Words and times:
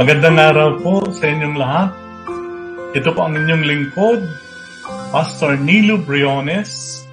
Magandang 0.00 0.40
araw 0.40 0.80
po 0.80 1.04
sa 1.12 1.28
inyong 1.28 1.56
lahat. 1.60 1.92
Ito 2.96 3.12
po 3.12 3.20
ang 3.20 3.36
inyong 3.36 3.64
lingkod, 3.68 4.24
Pastor 5.12 5.60
Nilo 5.60 6.00
Briones, 6.00 7.04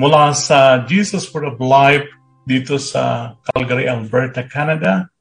mula 0.00 0.32
sa 0.32 0.88
Jesus 0.88 1.28
for 1.28 1.44
of 1.44 1.60
Life 1.60 2.08
dito 2.48 2.80
sa 2.80 3.36
Calgary, 3.52 3.92
Alberta, 3.92 4.48
Canada. 4.48 5.12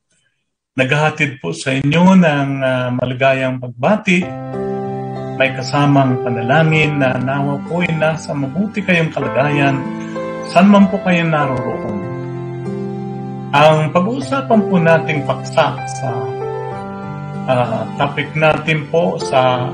Naghahatid 0.79 1.43
po 1.43 1.51
sa 1.51 1.75
inyo 1.75 2.23
ng 2.23 2.49
uh, 2.63 2.95
maligayang 2.95 3.59
pagbati. 3.59 4.23
May 5.35 5.59
kasamang 5.59 6.23
panalangin 6.23 7.03
na 7.03 7.19
nawa 7.19 7.59
po 7.67 7.83
ay 7.83 7.91
nasa 7.99 8.31
mabuti 8.31 8.79
kayong 8.79 9.11
kalagayan 9.11 9.75
saan 10.55 10.71
man 10.71 10.87
po 10.87 11.03
kayo 11.03 11.27
naroroon. 11.27 11.99
Ang 13.51 13.91
pag-uusapan 13.91 14.61
po 14.71 14.79
nating 14.79 15.27
paksa 15.27 15.75
sa 15.99 16.36
uh, 17.47 17.87
topic 17.95 18.35
natin 18.35 18.85
po 18.91 19.15
sa 19.17 19.71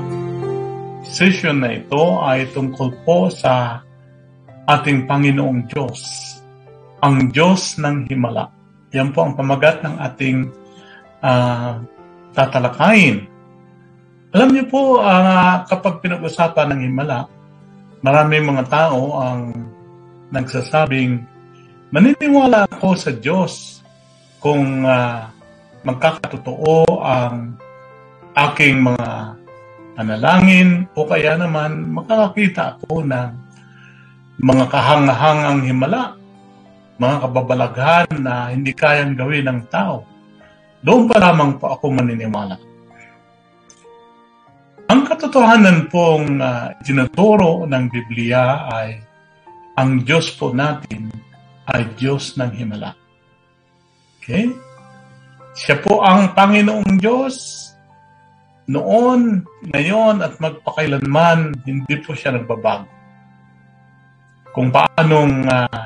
session 1.04 1.60
na 1.60 1.76
ito 1.76 2.22
ay 2.22 2.48
tungkol 2.54 2.94
po 3.02 3.28
sa 3.28 3.82
ating 4.70 5.04
Panginoong 5.04 5.68
Diyos. 5.68 6.00
Ang 7.04 7.28
Diyos 7.34 7.76
ng 7.76 8.08
Himala. 8.08 8.48
Yan 8.96 9.12
po 9.12 9.26
ang 9.26 9.36
pamagat 9.36 9.84
ng 9.84 9.94
ating 10.00 10.48
uh, 11.20 11.82
tatalakayin. 12.32 13.28
Alam 14.34 14.48
niyo 14.50 14.64
po, 14.66 14.98
uh, 14.98 15.62
kapag 15.68 16.00
pinag-usapan 16.00 16.74
ng 16.74 16.80
Himala, 16.88 17.28
maraming 18.00 18.48
mga 18.48 18.64
tao 18.70 19.20
ang 19.20 19.52
nagsasabing, 20.32 21.20
maniniwala 21.92 22.66
ako 22.72 22.96
sa 22.96 23.12
Diyos 23.12 23.84
kung 24.40 24.82
uh, 24.88 25.28
magkakatotoo 25.84 27.04
ang 27.04 27.60
aking 28.34 28.82
mga 28.82 29.38
panalangin 29.94 30.90
o 30.98 31.06
kaya 31.06 31.38
naman 31.38 31.94
makakakita 31.94 32.76
ako 32.78 33.06
ng 33.06 33.30
mga 34.42 34.64
kahangahangang 34.66 35.62
himala, 35.70 36.18
mga 36.98 37.16
kababalaghan 37.22 38.08
na 38.18 38.50
hindi 38.50 38.74
kayang 38.74 39.14
gawin 39.14 39.46
ng 39.46 39.60
tao. 39.70 40.02
Doon 40.82 41.06
pa 41.06 41.16
lamang 41.22 41.56
po 41.56 41.70
ako 41.70 41.94
maniniwala. 41.94 42.58
Ang 44.84 45.00
katotohanan 45.08 45.88
pong 45.88 46.44
uh, 46.44 46.76
tinuturo 46.84 47.64
ng 47.64 47.84
Biblia 47.88 48.68
ay 48.68 49.00
ang 49.80 50.04
Diyos 50.04 50.36
po 50.36 50.52
natin 50.52 51.08
ay 51.72 51.88
Diyos 51.96 52.36
ng 52.36 52.52
Himala. 52.52 52.92
Okay? 54.20 54.52
Siya 55.56 55.80
po 55.80 56.04
ang 56.04 56.36
Panginoong 56.36 57.00
Diyos 57.00 57.63
noon, 58.68 59.44
ngayon 59.72 60.24
at 60.24 60.40
magpakailanman, 60.40 61.52
hindi 61.68 61.94
po 62.00 62.16
siya 62.16 62.36
nagbabago. 62.36 62.88
Kung 64.54 64.70
paanong 64.70 65.34
uh, 65.50 65.84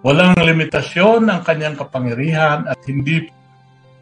walang 0.00 0.34
limitasyon 0.40 1.28
ang 1.28 1.44
kanyang 1.44 1.76
kapangyarihan 1.76 2.64
at 2.64 2.80
hindi 2.88 3.28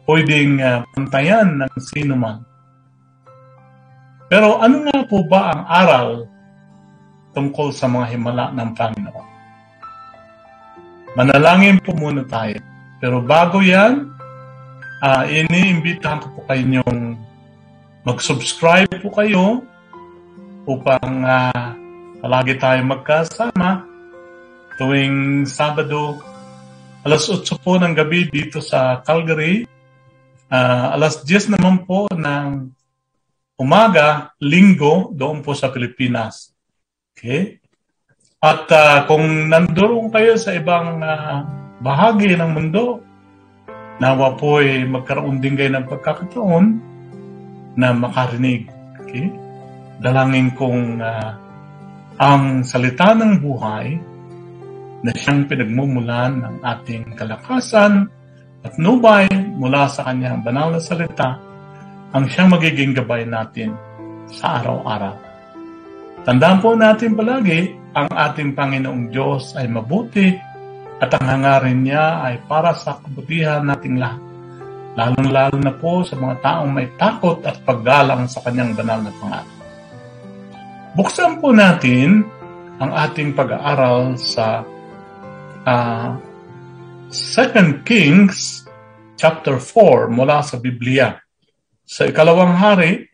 pwedeng 0.07 0.61
uh, 0.61 0.85
pantayan 0.95 1.59
ng 1.65 1.73
sino 1.81 2.15
man. 2.15 2.45
Pero 4.29 4.57
ano 4.57 4.89
nga 4.89 5.05
po 5.05 5.21
ba 5.25 5.53
ang 5.53 5.61
aral 5.69 6.09
tungkol 7.35 7.69
sa 7.75 7.85
mga 7.85 8.15
himala 8.15 8.49
ng 8.55 8.69
Panginoon? 8.73 9.27
Manalangin 11.15 11.79
po 11.79 11.93
muna 11.95 12.25
tayo. 12.25 12.57
Pero 12.99 13.21
bago 13.21 13.61
yan, 13.61 14.15
uh, 15.03 15.23
iniimbitahan 15.27 16.23
ko 16.23 16.27
po 16.35 16.39
kayo 16.47 16.63
mag-subscribe 18.05 19.01
po 19.01 19.09
kayo 19.17 19.65
upang 20.69 21.25
uh, 21.25 21.73
palagi 22.21 22.53
tayo 22.61 22.85
magkasama 22.85 23.81
tuwing 24.77 25.49
Sabado 25.49 26.21
alas 27.01 27.25
8 27.25 27.41
po 27.65 27.81
ng 27.81 27.97
gabi 27.97 28.29
dito 28.29 28.61
sa 28.61 29.01
Calgary. 29.01 29.65
Uh, 30.53 30.93
alas 30.93 31.25
10 31.25 31.57
naman 31.57 31.81
po 31.81 32.05
ng 32.13 32.69
umaga, 33.57 34.37
linggo, 34.37 35.09
doon 35.09 35.41
po 35.41 35.57
sa 35.57 35.73
Pilipinas. 35.73 36.53
Okay? 37.17 37.57
At 38.37 38.69
uh, 38.69 39.09
kung 39.09 39.49
nandoon 39.49 40.13
kayo 40.13 40.37
sa 40.37 40.53
ibang 40.53 41.01
uh, 41.01 41.41
bahagi 41.81 42.37
ng 42.37 42.53
mundo, 42.53 43.01
nawa 43.97 44.37
po 44.37 44.61
ay 44.61 44.85
magkaroon 44.85 45.41
din 45.41 45.57
kayo 45.57 45.73
ng 45.73 45.89
pagkakataon 45.89 46.93
na 47.75 47.91
makarinig. 47.91 48.67
Okay? 49.03 49.31
Dalangin 49.99 50.51
kong 50.55 50.99
uh, 50.99 51.31
ang 52.15 52.63
salita 52.63 53.11
ng 53.15 53.43
buhay 53.43 53.87
na 55.03 55.11
siyang 55.13 55.45
pinagmumulan 55.45 56.41
ng 56.41 56.55
ating 56.63 57.13
kalakasan 57.13 58.07
at 58.65 58.73
nubay 58.81 59.29
mula 59.55 59.85
sa 59.91 60.07
kanyang 60.09 60.41
banal 60.41 60.73
na 60.73 60.81
salita 60.81 61.37
ang 62.15 62.25
siyang 62.25 62.49
magiging 62.55 62.95
gabay 62.95 63.27
natin 63.27 63.75
sa 64.31 64.63
araw-araw. 64.63 65.15
Tandaan 66.25 66.57
po 66.57 66.73
natin 66.73 67.13
palagi, 67.13 67.77
ang 67.93 68.09
ating 68.09 68.57
Panginoong 68.57 69.13
Diyos 69.13 69.53
ay 69.53 69.69
mabuti 69.69 70.33
at 70.97 71.11
ang 71.21 71.25
hangarin 71.27 71.85
niya 71.85 72.25
ay 72.25 72.41
para 72.49 72.73
sa 72.73 72.97
kabutihan 72.97 73.61
nating 73.61 74.01
lahat 74.01 74.24
lalong-lalo 74.95 75.59
na 75.59 75.75
po 75.75 76.01
sa 76.07 76.15
mga 76.15 76.35
taong 76.39 76.71
may 76.71 76.87
takot 76.95 77.43
at 77.43 77.59
paggalang 77.67 78.31
sa 78.31 78.39
kanyang 78.47 78.71
banal 78.73 79.03
na 79.03 79.11
pangalan. 79.19 79.55
Buksan 80.95 81.43
po 81.43 81.51
natin 81.51 82.23
ang 82.79 82.91
ating 82.95 83.35
pag-aaral 83.35 84.15
sa 84.15 84.63
uh, 85.67 86.15
ah, 86.15 86.15
2 87.11 87.83
Kings 87.83 88.63
chapter 89.19 89.59
4 89.59 90.11
mula 90.11 90.39
sa 90.43 90.55
Biblia. 90.59 91.19
Sa 91.85 92.07
ikalawang 92.07 92.55
hari, 92.55 93.11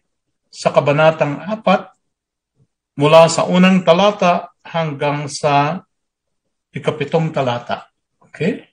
sa 0.48 0.70
kabanatang 0.70 1.42
4, 1.42 2.98
mula 3.02 3.26
sa 3.28 3.50
unang 3.50 3.82
talata 3.82 4.54
hanggang 4.62 5.26
sa 5.26 5.82
ikapitong 6.72 7.34
talata. 7.34 7.90
Okay? 8.30 8.71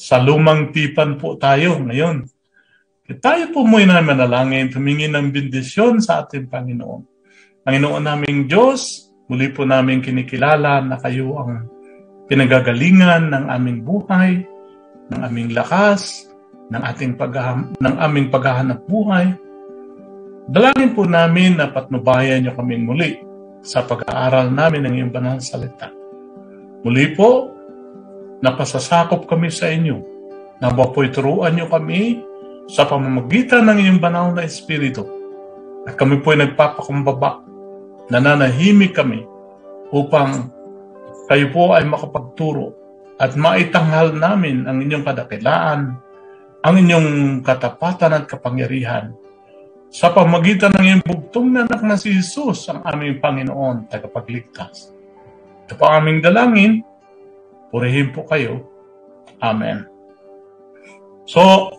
Sa 0.00 0.16
lumang 0.16 0.72
tipan 0.72 1.20
po 1.20 1.36
tayo 1.36 1.76
ngayon. 1.76 2.24
Tayo 3.20 3.52
po 3.52 3.68
muna 3.68 4.00
manalangin, 4.00 4.72
tumingin 4.72 5.12
ng 5.12 5.28
bendisyon 5.28 6.00
sa 6.00 6.24
ating 6.24 6.48
Panginoon. 6.48 7.04
Panginoon 7.68 8.08
naming 8.08 8.48
Diyos, 8.48 9.12
muli 9.28 9.52
po 9.52 9.68
namin 9.68 10.00
kinikilala 10.00 10.80
na 10.80 10.96
kayo 10.96 11.36
ang 11.36 11.68
pinagagalingan 12.32 13.28
ng 13.28 13.44
aming 13.52 13.84
buhay, 13.84 14.40
ng 15.12 15.20
aming 15.20 15.52
lakas, 15.52 16.32
ng 16.72 16.80
ating 16.80 17.20
pag 17.20 17.36
ng 17.76 17.94
aming 18.00 18.32
paghahanap 18.32 18.80
buhay. 18.88 19.36
Dalangin 20.48 20.96
po 20.96 21.04
namin 21.04 21.60
na 21.60 21.68
patnubayan 21.68 22.40
niyo 22.40 22.56
kaming 22.56 22.88
muli 22.88 23.20
sa 23.60 23.84
pag-aaral 23.84 24.48
namin 24.48 24.88
ng 24.88 24.94
iyong 24.96 25.12
banal 25.12 25.36
salita. 25.44 25.92
Muli 26.86 27.12
po, 27.12 27.49
napasasakop 28.40 29.28
kami 29.28 29.48
sa 29.52 29.68
inyo. 29.68 30.00
Nawa 30.60 30.92
po'y 30.92 31.08
turuan 31.08 31.56
niyo 31.56 31.68
kami 31.68 32.20
sa 32.68 32.84
pamamagitan 32.84 33.64
ng 33.68 33.78
iyong 33.80 34.00
banal 34.00 34.32
na 34.36 34.44
Espiritu. 34.44 35.04
At 35.88 35.96
kami 35.96 36.20
po'y 36.20 36.36
nagpapakumbaba, 36.36 37.40
nananahimik 38.12 38.92
kami 38.92 39.24
upang 39.92 40.52
kayo 41.30 41.46
po 41.54 41.72
ay 41.72 41.86
makapagturo 41.86 42.76
at 43.16 43.36
maitanghal 43.38 44.12
namin 44.12 44.68
ang 44.68 44.82
inyong 44.82 45.04
kadakilaan, 45.06 45.96
ang 46.60 46.74
inyong 46.76 47.40
katapatan 47.40 48.16
at 48.16 48.24
kapangyarihan 48.28 49.16
sa 49.90 50.14
pamagitan 50.14 50.70
ng 50.70 50.86
iyong 50.86 51.02
bugtong 51.02 51.48
na 51.50 51.66
anak 51.66 51.82
na 51.82 51.98
si 51.98 52.14
Jesus, 52.14 52.70
ang 52.70 52.86
aming 52.86 53.18
Panginoon, 53.18 53.90
tagapagligtas. 53.90 54.94
Ito 55.66 55.74
po 55.74 55.90
aming 55.90 56.22
dalangin, 56.22 56.86
Purihin 57.70 58.10
po 58.10 58.26
kayo. 58.26 58.66
Amen. 59.38 59.86
So, 61.30 61.74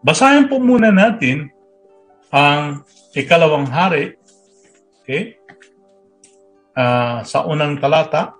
basahin 0.00 0.48
po 0.48 0.56
muna 0.56 0.88
natin 0.88 1.52
ang 2.32 2.84
ikalawang 3.12 3.68
hari 3.68 4.18
okay? 5.08 5.40
Uh, 6.76 7.24
sa 7.24 7.48
unang 7.48 7.80
talata 7.80 8.36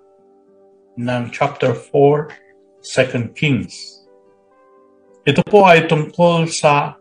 ng 1.00 1.32
chapter 1.32 1.72
4, 1.72 2.28
2 2.84 3.32
Kings. 3.32 4.04
Ito 5.24 5.40
po 5.48 5.64
ay 5.64 5.88
tungkol 5.88 6.44
sa 6.52 7.00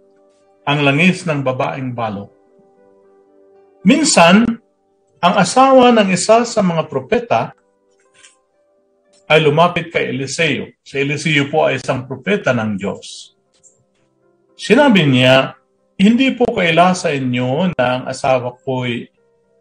ang 0.64 0.80
langis 0.84 1.28
ng 1.28 1.44
babaeng 1.44 1.92
balo. 1.92 2.32
Minsan, 3.84 4.44
ang 5.20 5.34
asawa 5.36 5.92
ng 5.96 6.12
isa 6.12 6.44
sa 6.44 6.62
mga 6.64 6.88
propeta 6.88 7.57
ay 9.28 9.44
lumapit 9.44 9.92
kay 9.92 10.16
Eliseo. 10.16 10.72
Si 10.82 10.96
Eliseo 10.96 11.52
po 11.52 11.68
ay 11.68 11.78
isang 11.78 12.08
propeta 12.08 12.56
ng 12.56 12.80
Diyos. 12.80 13.36
Sinabi 14.56 15.04
niya, 15.06 15.54
hindi 16.00 16.32
po 16.34 16.48
kaila 16.48 16.96
sa 16.96 17.12
inyo 17.12 17.76
na 17.76 17.86
ang 18.00 18.04
asawa 18.08 18.56
ko'y 18.64 19.12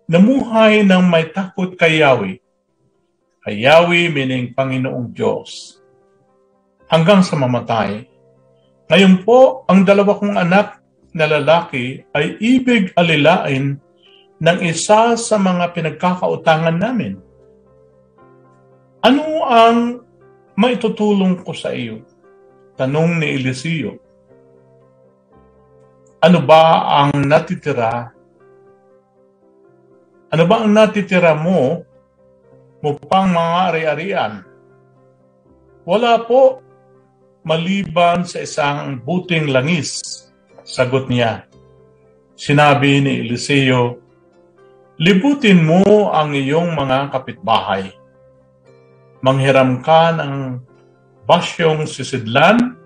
namuhay 0.07 0.87
ng 0.87 1.03
may 1.11 1.29
takot 1.35 1.75
kay 1.75 2.01
Yahweh. 2.01 2.39
Kay 3.43 3.55
Yahweh 3.67 4.09
meaning 4.15 4.55
Panginoong 4.55 5.11
Diyos. 5.11 5.83
Hanggang 6.87 7.27
sa 7.27 7.35
mamatay. 7.35 8.07
Ngayon 8.87 9.27
po, 9.27 9.67
ang 9.67 9.83
dalawa 9.83 10.15
kong 10.15 10.39
anak 10.39 10.79
na 11.11 11.27
lalaki 11.27 12.07
ay 12.15 12.39
ibig 12.39 12.95
alilain 12.95 13.83
ng 14.39 14.59
isa 14.62 15.19
sa 15.19 15.37
mga 15.41 15.75
pinagkakautangan 15.75 16.79
namin. 16.79 17.25
Ano 19.06 19.47
ang 19.47 20.03
maitutulong 20.58 21.47
ko 21.47 21.55
sa 21.55 21.70
iyo? 21.70 22.03
Tanong 22.75 23.23
ni 23.23 23.38
Eliseo. 23.38 23.94
Ano 26.19 26.43
ba 26.43 26.82
ang 27.06 27.14
natitira? 27.23 28.11
Ano 30.35 30.44
ba 30.50 30.58
ang 30.58 30.75
natitira 30.75 31.38
mo 31.38 31.87
mo 32.82 32.91
pang 33.06 33.31
mga 33.31 33.55
ari-arian? 33.70 34.35
Wala 35.87 36.26
po 36.26 36.59
maliban 37.47 38.26
sa 38.26 38.43
isang 38.43 38.99
buting 39.06 39.55
langis, 39.55 40.02
sagot 40.67 41.06
niya. 41.06 41.47
Sinabi 42.35 43.06
ni 43.06 43.23
Eliseo, 43.23 44.02
Libutin 44.99 45.62
mo 45.62 46.11
ang 46.11 46.35
iyong 46.35 46.75
mga 46.75 47.14
kapitbahay. 47.14 47.94
Manghiram 49.26 49.82
ka 49.82 50.14
ng 50.14 50.62
basyong 51.26 51.82
sisidlan 51.90 52.78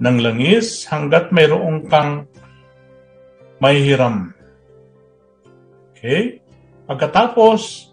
ng 0.00 0.16
langis 0.24 0.88
hanggat 0.88 1.28
mayroong 1.28 1.84
kang 1.92 2.24
may 3.60 3.84
hiram. 3.84 4.32
Okay? 5.92 6.40
Pagkatapos, 6.88 7.92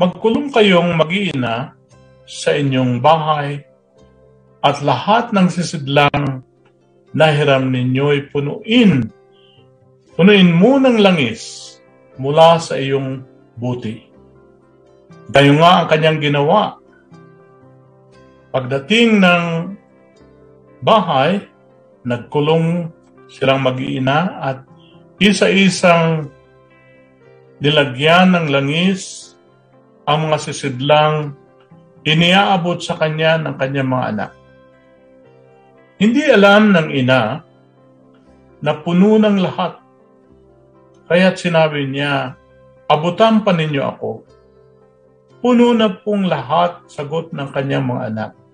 magkulong 0.00 0.48
kayong 0.48 0.96
mag-iina 0.96 1.76
sa 2.24 2.56
inyong 2.56 3.04
bahay 3.04 3.60
at 4.64 4.80
lahat 4.80 5.36
ng 5.36 5.52
sisidlang 5.52 6.40
na 7.12 7.26
hiram 7.36 7.68
ninyo'y 7.68 8.32
punuin. 8.32 9.12
Punuin 10.16 10.50
mo 10.56 10.80
ng 10.80 11.04
langis 11.04 11.76
mula 12.16 12.56
sa 12.56 12.80
iyong 12.80 13.20
buti. 13.60 14.08
Gayo 15.28 15.52
nga 15.60 15.84
ang 15.84 15.88
kanyang 15.92 16.18
ginawa. 16.24 16.80
Pagdating 18.56 19.20
ng 19.20 19.76
bahay, 20.80 21.44
nagkulong 22.08 22.88
silang 23.28 23.60
mag-iina 23.60 24.32
at 24.40 24.64
isa-isang 25.20 26.32
nilagyan 27.60 28.32
ng 28.32 28.48
langis 28.48 29.36
ang 30.08 30.32
mga 30.32 30.40
sisidlang 30.40 31.36
iniaabot 32.08 32.80
sa 32.80 32.96
kanya 32.96 33.36
ng 33.44 33.60
kanyang 33.60 33.92
mga 33.92 34.04
anak. 34.16 34.30
Hindi 36.00 36.24
alam 36.24 36.72
ng 36.72 36.88
ina 36.96 37.44
na 38.64 38.72
puno 38.80 39.20
ng 39.20 39.36
lahat. 39.36 39.84
Kaya't 41.12 41.36
sinabi 41.36 41.92
niya, 41.92 42.32
abutan 42.88 43.44
pa 43.44 43.52
ninyo 43.52 43.82
ako. 43.84 44.24
Puno 45.44 45.76
na 45.76 45.92
pong 45.92 46.24
lahat 46.24 46.88
sagot 46.88 47.36
ng 47.36 47.52
kanyang 47.52 47.84
mga 47.92 48.04
anak 48.16 48.45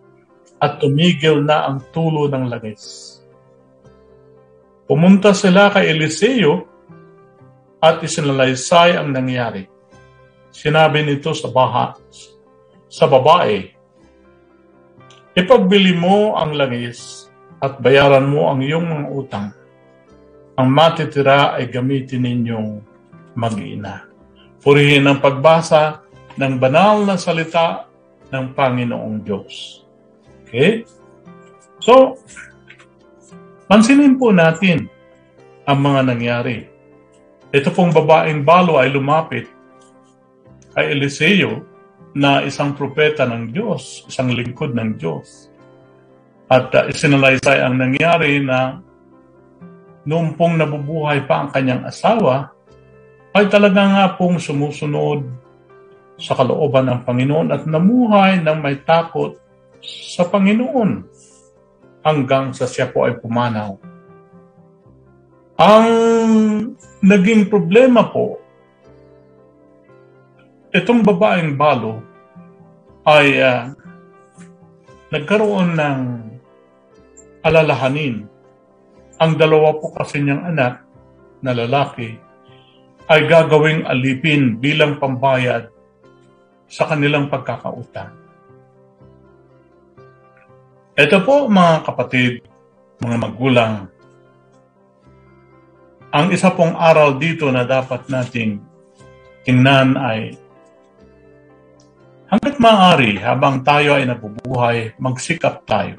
at 0.62 0.78
tumigil 0.78 1.42
na 1.42 1.66
ang 1.66 1.82
tulo 1.90 2.30
ng 2.30 2.46
langis. 2.46 3.18
Pumunta 4.86 5.34
sila 5.34 5.74
kay 5.74 5.90
Eliseo 5.90 6.62
at 7.82 7.98
isinalaysay 7.98 8.94
ang 8.94 9.10
nangyari. 9.10 9.66
Sinabi 10.54 11.02
nito 11.02 11.34
sa 11.34 11.50
baha, 11.50 11.98
sa 12.86 13.10
babae, 13.10 13.82
Ipagbili 15.32 15.96
mo 15.96 16.36
ang 16.36 16.52
langis 16.52 17.24
at 17.56 17.80
bayaran 17.80 18.28
mo 18.28 18.52
ang 18.52 18.60
iyong 18.60 18.84
mga 18.84 19.06
utang. 19.16 19.48
Ang 20.60 20.68
matitira 20.68 21.56
ay 21.56 21.72
gamitin 21.72 22.28
ninyong 22.28 22.70
mag-ina. 23.32 24.12
Purihin 24.60 25.08
ang 25.08 25.24
pagbasa 25.24 26.04
ng 26.36 26.60
banal 26.60 27.08
na 27.08 27.16
salita 27.16 27.88
ng 28.28 28.52
Panginoong 28.52 29.24
Diyos. 29.24 29.81
Okay? 30.52 30.84
So, 31.80 32.20
Pansinin 33.72 34.20
po 34.20 34.28
natin 34.36 34.84
ang 35.64 35.80
mga 35.80 36.00
nangyari. 36.04 36.68
Ito 37.56 37.72
pong 37.72 37.96
babaeng 37.96 38.44
balo 38.44 38.76
ay 38.76 38.92
lumapit 38.92 39.48
kay 40.76 40.92
Eliseo 40.92 41.64
na 42.12 42.44
isang 42.44 42.76
propeta 42.76 43.24
ng 43.24 43.48
Diyos, 43.48 44.04
isang 44.04 44.28
lingkod 44.28 44.76
ng 44.76 45.00
Diyos. 45.00 45.48
At 46.52 46.68
uh, 46.76 46.84
isinalaysay 46.92 47.64
ang 47.64 47.80
nangyari 47.80 48.44
na 48.44 48.76
noong 50.04 50.36
pong 50.36 50.60
nabubuhay 50.60 51.24
pa 51.24 51.40
ang 51.40 51.48
kanyang 51.48 51.88
asawa, 51.88 52.52
ay 53.32 53.48
talaga 53.48 53.88
nga 53.88 54.04
pong 54.20 54.36
sumusunod 54.36 55.32
sa 56.20 56.36
kalooban 56.36 56.92
ng 56.92 57.00
Panginoon 57.08 57.48
at 57.56 57.64
namuhay 57.64 58.36
ng 58.44 58.58
may 58.60 58.76
takot 58.84 59.40
sa 59.82 60.24
Panginoon 60.30 60.90
hanggang 62.06 62.54
sa 62.54 62.70
siya 62.70 62.90
po 62.90 63.06
ay 63.06 63.18
pumanaw. 63.18 63.78
Ang 65.58 65.88
naging 67.02 67.50
problema 67.50 68.06
po, 68.10 68.38
itong 70.70 71.02
babaeng 71.02 71.58
balo 71.58 72.02
ay 73.06 73.38
uh, 73.42 73.70
nagkaroon 75.10 75.74
ng 75.76 76.00
alalahanin. 77.42 78.26
Ang 79.18 79.32
dalawa 79.38 79.76
po 79.78 79.94
kasi 79.94 80.22
niyang 80.22 80.46
anak 80.50 80.82
na 81.42 81.52
lalaki 81.54 82.18
ay 83.10 83.26
gagawing 83.26 83.86
alipin 83.86 84.58
bilang 84.58 84.98
pambayad 84.98 85.68
sa 86.70 86.88
kanilang 86.88 87.28
pagkakautang. 87.28 88.21
Ito 90.92 91.24
po 91.24 91.48
mga 91.48 91.88
kapatid, 91.88 92.44
mga 93.00 93.16
magulang, 93.16 93.88
ang 96.12 96.28
isa 96.28 96.52
pong 96.52 96.76
aral 96.76 97.16
dito 97.16 97.48
na 97.48 97.64
dapat 97.64 98.12
nating 98.12 98.60
tingnan 99.48 99.96
ay 99.96 100.36
hanggat 102.28 102.60
maaari 102.60 103.16
habang 103.16 103.64
tayo 103.64 103.96
ay 103.96 104.04
nabubuhay, 104.04 104.92
magsikap 105.00 105.64
tayo. 105.64 105.96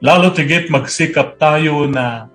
Lalo 0.00 0.32
tigit 0.32 0.72
magsikap 0.72 1.36
tayo 1.36 1.84
na 1.84 2.32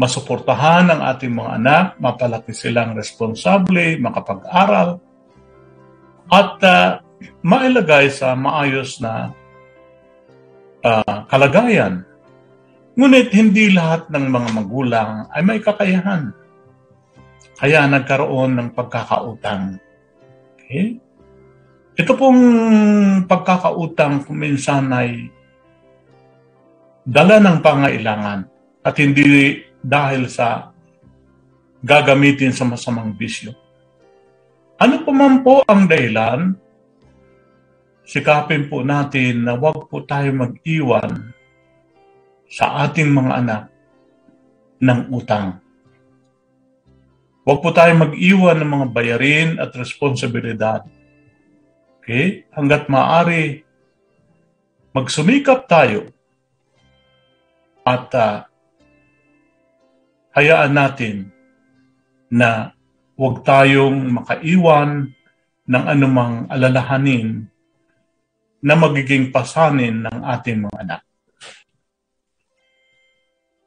masuportahan 0.00 0.88
ang 0.88 1.04
ating 1.04 1.36
mga 1.36 1.50
anak, 1.60 1.86
mapalaki 2.00 2.56
silang 2.56 2.96
responsable, 2.96 4.00
makapag-aral, 4.00 5.04
at 6.32 6.56
uh, 6.64 7.09
mailagay 7.40 8.08
sa 8.12 8.32
maayos 8.36 9.00
na 9.00 9.32
uh, 10.84 11.18
kalagayan. 11.28 12.04
Ngunit 12.96 13.32
hindi 13.32 13.72
lahat 13.72 14.12
ng 14.12 14.26
mga 14.28 14.48
magulang 14.56 15.10
ay 15.32 15.40
may 15.40 15.60
kakayahan. 15.62 16.32
Kaya 17.60 17.84
nagkaroon 17.88 18.56
ng 18.56 18.68
pagkakautang. 18.72 19.76
Okay? 20.56 20.96
Ito 21.96 22.12
pong 22.16 22.42
pagkakautang 23.28 24.24
kuminsan 24.24 24.88
ay 24.92 25.28
dala 27.04 27.36
ng 27.40 27.58
pangailangan 27.60 28.40
at 28.80 28.94
hindi 28.96 29.60
dahil 29.80 30.28
sa 30.28 30.72
gagamitin 31.80 32.52
sa 32.52 32.68
masamang 32.68 33.12
bisyo. 33.16 33.52
Ano 34.80 35.04
pa 35.04 35.12
man 35.12 35.44
po 35.44 35.60
ang 35.68 35.84
dahilan, 35.84 36.56
sikapin 38.10 38.66
po 38.66 38.82
natin 38.82 39.46
na 39.46 39.54
huwag 39.54 39.86
po 39.86 40.02
tayo 40.02 40.34
mag-iwan 40.34 41.30
sa 42.50 42.82
ating 42.82 43.06
mga 43.06 43.32
anak 43.38 43.62
ng 44.82 45.00
utang. 45.14 45.62
Huwag 47.46 47.62
po 47.62 47.70
tayo 47.70 47.94
mag-iwan 47.94 48.58
ng 48.58 48.70
mga 48.74 48.86
bayarin 48.90 49.50
at 49.62 49.70
responsibilidad. 49.78 50.82
Okay? 52.02 52.50
Hanggat 52.50 52.90
maaari, 52.90 53.62
magsumikap 54.90 55.70
tayo 55.70 56.10
at 57.86 58.10
uh, 58.18 58.42
hayaan 60.34 60.74
natin 60.74 61.16
na 62.26 62.74
huwag 63.14 63.46
tayong 63.46 64.10
makaiwan 64.10 65.14
ng 65.70 65.84
anumang 65.86 66.50
alalahanin 66.50 67.46
na 68.60 68.76
magiging 68.76 69.32
pasanin 69.32 70.04
ng 70.04 70.18
ating 70.24 70.60
mga 70.64 70.76
anak. 70.84 71.02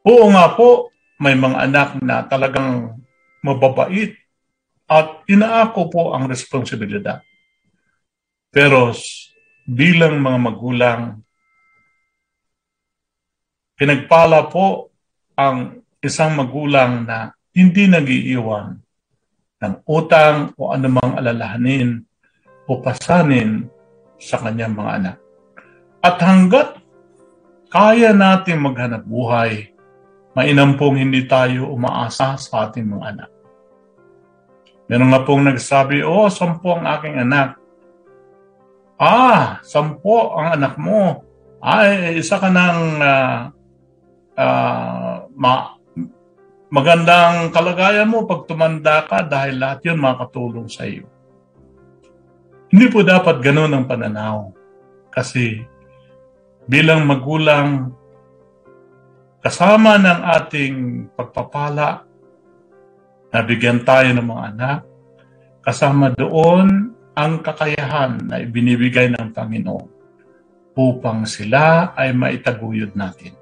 Oo 0.05 0.29
nga 0.29 0.53
po, 0.53 0.93
may 1.17 1.33
mga 1.33 1.57
anak 1.65 1.89
na 2.03 2.27
talagang 2.27 2.99
mababait 3.41 4.13
at 4.87 5.23
inaako 5.25 5.89
po 5.89 6.03
ang 6.13 6.27
responsibilidad. 6.29 7.23
Pero 8.53 8.93
bilang 9.65 10.21
mga 10.21 10.39
magulang, 10.39 11.01
pinagpala 13.79 14.51
po 14.51 14.93
ang 15.33 15.81
isang 16.03 16.37
magulang 16.37 17.07
na 17.07 17.33
hindi 17.55 17.89
nagiiwan 17.89 18.77
ng 19.63 19.75
utang 19.87 20.51
o 20.59 20.75
anumang 20.75 21.15
alalahanin 21.15 22.03
o 22.67 22.83
pasanin 22.83 23.71
sa 24.23 24.39
kanyang 24.39 24.71
mga 24.71 24.91
anak. 25.03 25.17
At 25.99 26.15
hanggat 26.23 26.79
kaya 27.67 28.15
natin 28.15 28.63
maghanap 28.63 29.03
buhay, 29.03 29.75
mainam 30.37 30.79
pong 30.79 31.03
hindi 31.03 31.27
tayo 31.27 31.67
umaasa 31.73 32.39
sa 32.39 32.69
ating 32.69 32.87
mga 32.87 33.05
anak. 33.17 33.29
Meron 34.87 35.09
nga 35.11 35.23
pong 35.23 35.47
nagsabi, 35.47 36.03
oh, 36.03 36.27
sampo 36.27 36.75
ang 36.75 36.85
aking 36.85 37.17
anak. 37.19 37.55
Ah, 38.99 39.63
sampo 39.63 40.37
ang 40.37 40.59
anak 40.59 40.75
mo. 40.77 41.23
Ay, 41.63 42.19
isa 42.19 42.37
ka 42.37 42.51
ng 42.51 42.79
uh, 42.99 43.39
uh, 44.35 45.15
ma- 45.33 45.79
magandang 46.73 47.53
kalagayan 47.53 48.09
mo 48.09 48.25
pag 48.25 48.49
tumanda 48.49 49.05
ka 49.05 49.23
dahil 49.23 49.61
lahat 49.61 49.79
yun 49.87 50.01
makatulong 50.01 50.67
sa 50.67 50.89
iyo. 50.89 51.12
Hindi 52.73 52.89
po 52.89 53.05
dapat 53.05 53.37
ganun 53.37 53.69
ang 53.69 53.85
pananaw. 53.85 54.49
Kasi 55.13 55.61
bilang 56.65 57.05
magulang, 57.05 57.93
kasama 59.45 60.01
ng 60.01 60.19
ating 60.41 60.75
pagpapala, 61.13 62.01
nabigyan 63.29 63.85
tayo 63.85 64.09
ng 64.17 64.25
mga 64.25 64.43
anak, 64.57 64.79
kasama 65.61 66.17
doon 66.17 66.97
ang 67.13 67.45
kakayahan 67.45 68.17
na 68.25 68.41
ibinibigay 68.41 69.13
ng 69.13 69.29
Panginoon 69.29 69.89
upang 70.73 71.29
sila 71.29 71.93
ay 71.93 72.09
maitaguyod 72.17 72.97
natin. 72.97 73.37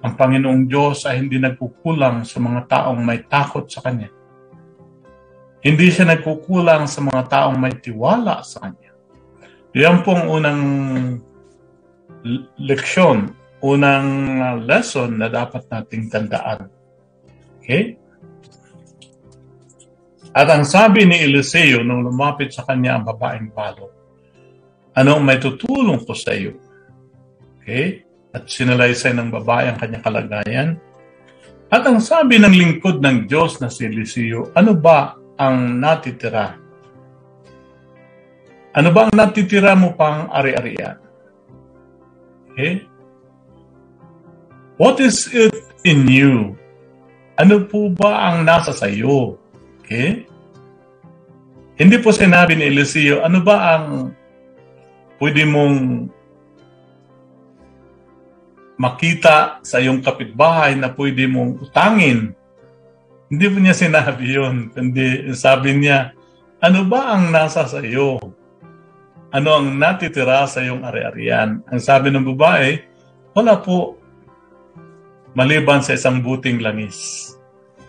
Ang 0.00 0.16
Panginoong 0.16 0.64
Diyos 0.64 1.04
ay 1.04 1.20
hindi 1.20 1.36
nagkukulang 1.36 2.24
sa 2.24 2.40
mga 2.40 2.64
taong 2.64 3.04
may 3.04 3.20
takot 3.28 3.68
sa 3.68 3.84
Kanya. 3.84 4.08
Hindi 5.64 5.88
siya 5.88 6.12
nagkukulang 6.12 6.84
sa 6.84 7.00
mga 7.00 7.22
taong 7.26 7.56
may 7.56 7.72
tiwala 7.80 8.44
sa 8.44 8.68
Kanya. 8.68 8.92
Yan 9.74 10.04
pong 10.04 10.28
unang 10.28 10.62
leksyon, 12.60 13.32
unang 13.64 14.08
lesson 14.68 15.18
na 15.18 15.32
dapat 15.32 15.66
nating 15.66 16.12
tandaan. 16.12 16.68
Okay? 17.58 17.96
At 20.36 20.46
ang 20.52 20.68
sabi 20.68 21.08
ni 21.08 21.24
Eliseo 21.24 21.80
nung 21.82 22.04
lumapit 22.04 22.54
sa 22.54 22.66
kanya 22.66 22.98
ang 22.98 23.06
babaeng 23.06 23.50
balo, 23.54 23.90
anong 24.94 25.22
may 25.22 25.38
tutulong 25.42 26.02
ko 26.06 26.14
sa 26.14 26.34
iyo? 26.34 26.54
Okay? 27.62 28.04
at 28.34 28.50
sinalaysay 28.50 29.14
ng 29.14 29.30
babae 29.30 29.70
ang 29.70 29.78
kanyang 29.78 30.04
kalagayan. 30.04 30.68
At 31.70 31.86
ang 31.86 32.02
sabi 32.02 32.42
ng 32.42 32.50
lingkod 32.50 32.98
ng 32.98 33.30
Diyos 33.30 33.62
na 33.62 33.70
si 33.70 33.86
Eliseo, 33.86 34.50
ano 34.58 34.74
ba 34.74 35.14
ang 35.38 35.78
natitira? 35.80 36.58
Ano 38.74 38.88
ba 38.90 39.06
ang 39.06 39.14
natitira 39.14 39.78
mo 39.78 39.94
pang 39.94 40.26
ari-arian? 40.30 40.98
Okay? 42.50 42.86
What 44.78 44.98
is 44.98 45.30
it 45.30 45.54
in 45.86 46.10
you? 46.10 46.58
Ano 47.38 47.66
po 47.66 47.90
ba 47.90 48.30
ang 48.30 48.46
nasa 48.46 48.74
sa 48.74 48.90
iyo? 48.90 49.38
Okay? 49.82 50.26
Hindi 51.74 51.96
po 51.98 52.14
sinabi 52.14 52.54
ni 52.54 52.70
Eliseo, 52.70 53.22
ano 53.26 53.42
ba 53.42 53.78
ang 53.78 54.14
pwede 55.18 55.42
mong 55.42 56.06
makita 58.78 59.62
sa 59.62 59.78
iyong 59.78 60.02
kapitbahay 60.02 60.74
na 60.74 60.90
pwede 60.94 61.26
mong 61.30 61.62
utangin. 61.62 62.34
Hindi 63.28 63.44
po 63.48 63.56
niya 63.60 63.76
sinabi 63.76 64.24
yun. 64.36 64.68
Kundi 64.72 65.32
sabi 65.32 65.80
niya, 65.80 66.12
ano 66.60 66.84
ba 66.88 67.16
ang 67.16 67.32
nasa 67.32 67.64
sa 67.64 67.80
iyo? 67.80 68.20
Ano 69.34 69.48
ang 69.58 69.74
natitira 69.74 70.46
sa 70.46 70.62
iyong 70.62 70.84
ari-arian? 70.86 71.64
Ang 71.66 71.80
sabi 71.82 72.12
ng 72.12 72.24
babae, 72.34 72.78
wala 73.34 73.58
po. 73.58 73.98
Maliban 75.34 75.82
sa 75.82 75.98
isang 75.98 76.22
buting 76.22 76.62
langis. 76.62 77.30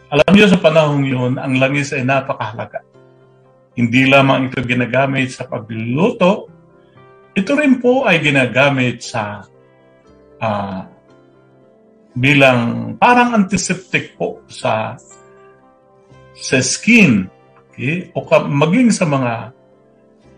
Alam 0.10 0.32
niyo 0.34 0.50
sa 0.50 0.58
panahong 0.58 1.06
yun, 1.06 1.38
ang 1.38 1.62
langis 1.62 1.94
ay 1.94 2.02
napakahalaga. 2.02 2.82
Hindi 3.78 4.10
lamang 4.10 4.50
ito 4.50 4.64
ginagamit 4.66 5.36
sa 5.36 5.46
pagluluto, 5.46 6.50
ito 7.36 7.52
rin 7.54 7.84
po 7.84 8.08
ay 8.08 8.24
ginagamit 8.24 9.04
sa 9.04 9.44
uh, 10.40 10.82
bilang 12.16 12.96
parang 12.96 13.36
antiseptic 13.36 14.16
po 14.16 14.40
sa 14.48 14.96
sa 16.36 16.60
skin 16.60 17.32
okay? 17.72 18.12
o 18.12 18.24
maging 18.48 18.92
sa 18.92 19.08
mga 19.08 19.34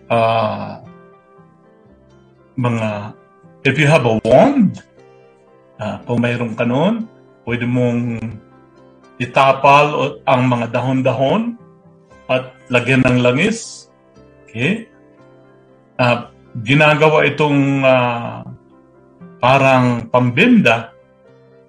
uh, 0.10 0.72
mga 2.58 2.90
if 3.66 3.76
you 3.78 3.90
have 3.90 4.06
a 4.06 4.16
wand 4.26 4.82
uh, 5.82 5.98
kung 6.06 6.22
mayroon 6.22 6.54
ka 6.54 6.66
noon 6.66 7.06
pwede 7.46 7.66
mong 7.66 8.22
itapal 9.18 10.20
ang 10.30 10.42
mga 10.46 10.74
dahon-dahon 10.74 11.58
at 12.30 12.54
lagyan 12.70 13.02
ng 13.06 13.18
langis 13.24 13.90
okay 14.46 14.86
uh, 15.98 16.30
ginagawa 16.62 17.26
itong 17.26 17.86
uh, 17.86 18.42
parang 19.38 20.10
pambinda 20.10 20.94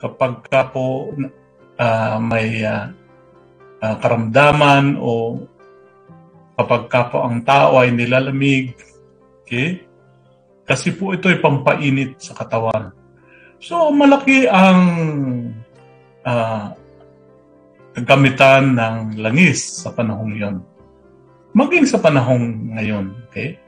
kapag 0.00 0.40
ka 0.48 0.68
po 0.72 1.12
uh, 1.76 2.16
may 2.20 2.64
uh, 2.64 2.88
uh, 3.82 3.96
karamdaman 3.98 4.98
o 4.98 5.42
kapag 6.58 6.82
ka 6.90 7.02
po 7.10 7.22
ang 7.22 7.42
tao 7.46 7.78
ay 7.78 7.94
nilalamig. 7.94 8.74
Okay? 9.46 9.86
Kasi 10.66 10.92
po 10.92 11.14
ito 11.14 11.30
ay 11.30 11.38
pampainit 11.40 12.18
sa 12.18 12.34
katawan. 12.34 12.92
So, 13.58 13.90
malaki 13.90 14.46
ang 14.46 14.82
uh, 16.22 16.66
gamitan 17.98 18.78
ng 18.78 19.18
langis 19.18 19.82
sa 19.82 19.90
panahong 19.90 20.34
yon. 20.34 20.56
Maging 21.54 21.86
sa 21.88 21.98
panahong 21.98 22.76
ngayon. 22.76 23.14
Okay? 23.30 23.58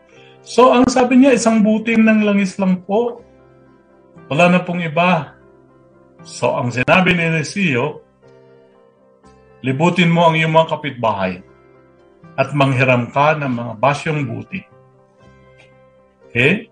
So, 0.44 0.70
ang 0.74 0.86
sabi 0.86 1.18
niya, 1.18 1.34
isang 1.34 1.62
buting 1.62 2.06
ng 2.06 2.22
langis 2.22 2.58
lang 2.58 2.82
po 2.86 3.22
wala 4.30 4.46
na 4.46 4.60
pong 4.62 4.86
iba. 4.86 5.34
So, 6.22 6.54
ang 6.54 6.70
sinabi 6.70 7.18
ni 7.18 7.34
Eliseo, 7.34 8.06
libutin 9.60 10.12
mo 10.12 10.28
ang 10.28 10.34
iyong 10.36 10.52
mga 10.52 10.70
kapitbahay 10.76 11.40
at 12.36 12.52
manghiram 12.56 13.08
ka 13.12 13.36
ng 13.36 13.52
mga 13.52 13.72
basyong 13.76 14.22
buti. 14.24 14.60
Okay? 16.28 16.68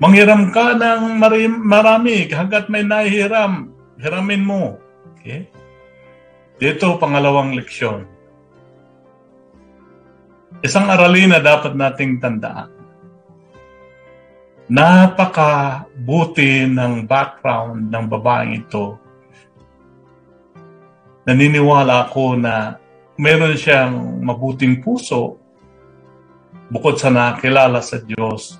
Manghiram 0.00 0.50
ka 0.50 0.74
ng 0.76 1.18
marami 1.62 2.26
hanggat 2.32 2.66
may 2.72 2.82
nahihiram. 2.82 3.70
Hiramin 4.00 4.42
mo. 4.42 4.80
Okay? 5.18 5.46
Dito, 6.58 6.96
pangalawang 6.98 7.54
leksyon. 7.54 8.06
Isang 10.62 10.86
aralin 10.90 11.34
na 11.34 11.40
dapat 11.42 11.74
nating 11.74 12.22
tandaan 12.22 12.82
napakabuti 14.72 16.64
ng 16.64 17.04
background 17.04 17.92
ng 17.92 18.04
babaeng 18.08 18.56
ito. 18.56 18.96
Naniniwala 21.22 22.10
ako 22.10 22.34
na 22.34 22.82
meron 23.14 23.54
siyang 23.54 24.22
mabuting 24.24 24.82
puso 24.82 25.38
bukod 26.72 26.96
sa 26.98 27.12
nakilala 27.12 27.84
sa 27.84 28.00
Diyos, 28.00 28.58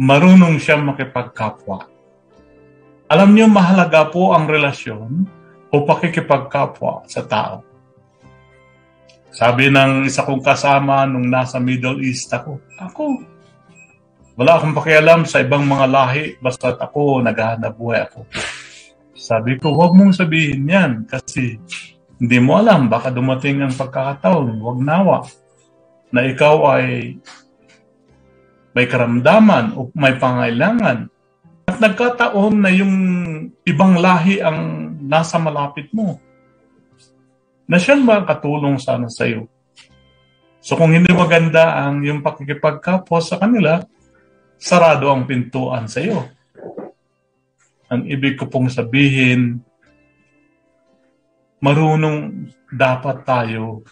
marunong 0.00 0.56
siyang 0.56 0.88
makipagkapwa. 0.88 1.86
Alam 3.12 3.36
niyo, 3.36 3.46
mahalaga 3.46 4.08
po 4.08 4.32
ang 4.32 4.48
relasyon 4.48 5.28
o 5.68 5.74
pakikipagkapwa 5.84 7.04
sa 7.04 7.22
tao. 7.28 7.60
Sabi 9.32 9.68
ng 9.68 10.08
isa 10.08 10.24
kong 10.24 10.40
kasama 10.40 11.04
nung 11.04 11.28
nasa 11.28 11.60
Middle 11.60 12.00
East 12.04 12.32
ako, 12.32 12.60
ako, 12.80 13.20
wala 14.36 14.56
akong 14.56 14.76
pakialam 14.76 15.28
sa 15.28 15.44
ibang 15.44 15.64
mga 15.68 15.86
lahi, 15.92 16.24
basta 16.40 16.72
ako, 16.72 17.20
naghahanap 17.20 17.72
buhay 17.76 18.00
ako. 18.08 18.24
Sabi 19.22 19.54
ko, 19.62 19.70
huwag 19.70 19.94
mong 19.94 20.18
sabihin 20.18 20.66
yan 20.66 21.06
kasi 21.06 21.54
hindi 22.18 22.38
mo 22.42 22.58
alam, 22.58 22.90
baka 22.90 23.14
dumating 23.14 23.62
ang 23.62 23.70
pagkakataon, 23.70 24.58
huwag 24.58 24.82
nawa, 24.82 25.22
na 26.10 26.26
ikaw 26.26 26.74
ay 26.74 27.14
may 28.74 28.86
karamdaman 28.90 29.78
o 29.78 29.94
may 29.94 30.18
pangailangan 30.18 31.06
at 31.70 31.76
nagkataon 31.78 32.54
na 32.58 32.70
yung 32.74 32.94
ibang 33.62 34.02
lahi 34.02 34.42
ang 34.42 34.90
nasa 35.06 35.38
malapit 35.38 35.86
mo 35.94 36.18
na 37.70 37.78
siyang 37.78 38.02
makakatulong 38.02 38.82
sana 38.82 39.06
sa 39.06 39.22
iyo. 39.22 39.46
So 40.58 40.74
kung 40.74 40.90
hindi 40.90 41.14
maganda 41.14 41.78
ang 41.78 42.02
yung 42.02 42.26
pakikipagkapwa 42.26 43.22
sa 43.22 43.38
kanila, 43.38 43.86
sarado 44.58 45.14
ang 45.14 45.30
pintuan 45.30 45.86
sa 45.86 46.02
iyo. 46.02 46.26
Ang 47.92 48.08
ibig 48.08 48.40
ko 48.40 48.48
pong 48.48 48.72
sabihin, 48.72 49.60
marunong 51.60 52.48
dapat 52.72 53.20
tayo 53.28 53.84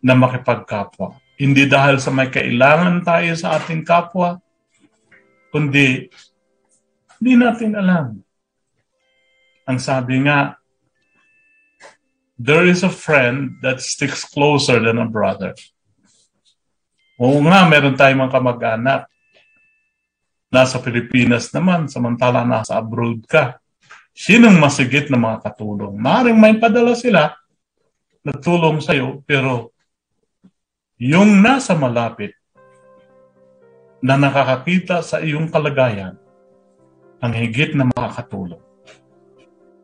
na 0.00 0.16
makipagkapwa. 0.16 1.20
Hindi 1.36 1.68
dahil 1.68 2.00
sa 2.00 2.08
may 2.08 2.32
kailangan 2.32 3.04
tayo 3.04 3.36
sa 3.36 3.60
ating 3.60 3.84
kapwa, 3.84 4.40
kundi 5.52 6.08
hindi 7.20 7.32
natin 7.36 7.76
alam. 7.76 8.06
Ang 9.68 9.78
sabi 9.78 10.24
nga, 10.24 10.56
there 12.40 12.64
is 12.64 12.80
a 12.80 12.90
friend 12.90 13.60
that 13.60 13.84
sticks 13.84 14.24
closer 14.24 14.80
than 14.80 15.02
a 15.02 15.06
brother. 15.06 15.52
Oo 17.18 17.42
nga, 17.44 17.66
meron 17.66 17.98
tayong 17.98 18.24
mga 18.24 18.34
kamag-anak. 18.38 19.10
Nasa 20.48 20.80
Pilipinas 20.80 21.52
naman, 21.52 21.92
samantala 21.92 22.40
nasa 22.44 22.80
abroad 22.80 23.20
ka. 23.28 23.60
Sinong 24.16 24.56
masigit 24.56 25.12
na 25.12 25.20
mga 25.20 25.44
katulong? 25.44 25.94
Maring 25.94 26.40
may 26.40 26.56
padala 26.56 26.96
sila, 26.96 27.36
nagtulong 28.24 28.80
sa'yo, 28.80 29.22
pero 29.28 29.76
yung 30.98 31.38
nasa 31.44 31.76
malapit 31.76 32.34
na 34.02 34.16
nakakakita 34.16 35.04
sa 35.04 35.20
iyong 35.20 35.52
kalagayan, 35.52 36.16
ang 37.20 37.32
higit 37.34 37.76
na 37.76 37.86
makakatulong. 37.86 38.62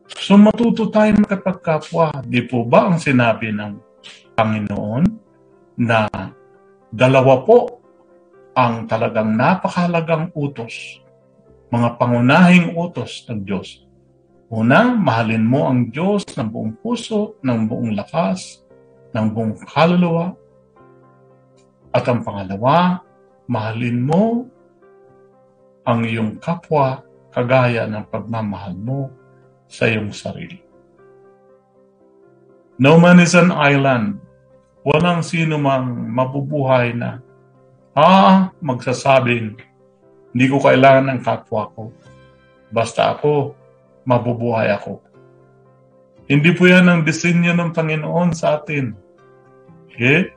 So 0.07 0.39
matuto 0.39 0.89
tayo 0.89 1.13
makapagkapwa. 1.21 2.25
Di 2.25 2.41
po 2.47 2.65
ba 2.65 2.89
ang 2.89 2.97
sinabi 2.97 3.53
ng 3.53 3.77
Panginoon 4.33 5.03
na 5.77 6.09
dalawa 6.89 7.43
po 7.45 7.84
ang 8.55 8.87
talagang 8.87 9.35
napakahalagang 9.35 10.31
utos, 10.31 11.03
mga 11.67 11.99
pangunahing 11.99 12.71
utos 12.71 13.27
ng 13.27 13.43
Diyos. 13.43 13.83
Una, 14.47 14.95
mahalin 14.95 15.43
mo 15.43 15.67
ang 15.67 15.91
Diyos 15.91 16.23
ng 16.39 16.47
buong 16.47 16.73
puso, 16.79 17.35
ng 17.43 17.67
buong 17.67 17.91
lakas, 17.99 18.63
ng 19.11 19.27
buong 19.35 19.59
kaluluwa. 19.67 20.31
At 21.91 22.07
ang 22.07 22.23
pangalawa, 22.23 23.03
mahalin 23.51 23.99
mo 23.99 24.47
ang 25.83 26.07
iyong 26.07 26.39
kapwa 26.39 27.03
kagaya 27.35 27.83
ng 27.91 28.07
pagmamahal 28.07 28.73
mo 28.79 29.11
sa 29.67 29.91
iyong 29.91 30.15
sarili. 30.15 30.63
No 32.79 32.95
man 32.95 33.19
is 33.19 33.35
an 33.35 33.51
island. 33.51 34.19
Walang 34.85 35.25
sino 35.25 35.57
mang 35.57 35.89
mabubuhay 36.13 36.93
na, 36.93 37.24
ah, 37.95 38.51
magsasabing, 38.59 39.55
hindi 40.35 40.45
ko 40.51 40.59
kailangan 40.59 41.15
ng 41.15 41.21
kapwa 41.23 41.71
ko. 41.71 41.95
Basta 42.69 43.15
ako, 43.15 43.55
mabubuhay 44.03 44.69
ako. 44.75 44.99
Hindi 46.27 46.51
po 46.51 46.67
yan 46.67 46.91
ang 46.91 47.01
disenyo 47.07 47.55
ng 47.55 47.71
Panginoon 47.71 48.35
sa 48.35 48.59
atin. 48.59 48.91
Okay? 49.87 50.35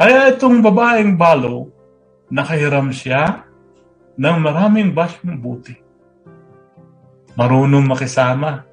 Kaya 0.00 0.32
itong 0.32 0.64
babaeng 0.64 1.20
balo, 1.20 1.68
nakahiram 2.32 2.88
siya 2.88 3.44
ng 4.16 4.36
maraming 4.40 4.96
basyong 4.96 5.36
buti 5.36 5.86
marunong 7.36 7.84
makisama, 7.84 8.64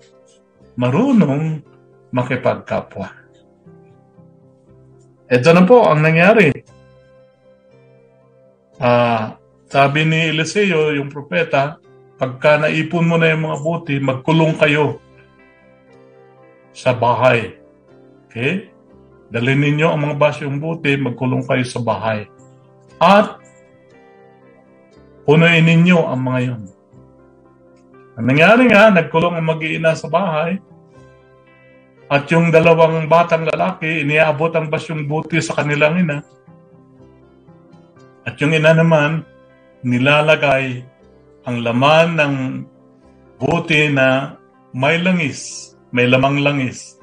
marunong 0.80 1.60
makipagkapwa. 2.16 3.12
Ito 5.28 5.50
na 5.52 5.64
po 5.68 5.84
ang 5.84 6.00
nangyari. 6.00 6.50
Uh, 8.84 9.40
sabi 9.72 10.04
ni 10.04 10.36
Eliseo, 10.36 10.92
yung 10.92 11.08
propeta, 11.08 11.80
pagka 12.20 12.60
naipon 12.60 13.08
mo 13.08 13.16
na 13.16 13.32
yung 13.32 13.48
mga 13.48 13.58
buti, 13.64 13.96
magkulong 14.04 14.60
kayo 14.60 15.00
sa 16.76 16.92
bahay. 16.92 17.56
Okay? 18.28 18.68
Dalhin 19.32 19.64
ninyo 19.64 19.88
ang 19.88 20.04
mga 20.04 20.20
basyong 20.20 20.60
buti, 20.60 21.00
magkulong 21.00 21.48
kayo 21.48 21.64
sa 21.64 21.80
bahay. 21.80 22.28
At 23.00 23.40
punuin 25.24 25.64
ninyo 25.64 26.04
ang 26.04 26.20
mga 26.20 26.40
yon. 26.44 26.64
Ang 28.20 28.26
nangyari 28.36 28.68
nga, 28.68 28.92
nagkulong 28.92 29.40
ang 29.40 29.48
mag-iina 29.48 29.96
sa 29.96 30.12
bahay 30.12 30.60
at 32.12 32.28
yung 32.30 32.52
dalawang 32.52 33.08
batang 33.08 33.48
lalaki, 33.48 34.04
iniabot 34.04 34.52
ang 34.54 34.68
basyong 34.68 35.08
buti 35.08 35.40
sa 35.40 35.56
kanilang 35.58 36.04
ina. 36.04 36.22
At 38.24 38.40
yung 38.40 38.56
ina 38.56 38.72
naman, 38.72 39.28
nilalagay 39.84 40.84
ang 41.44 41.58
laman 41.60 42.08
ng 42.16 42.36
buti 43.36 43.92
na 43.92 44.40
may 44.72 44.98
langis, 45.04 45.74
may 45.92 46.08
lamang 46.08 46.40
langis. 46.40 46.96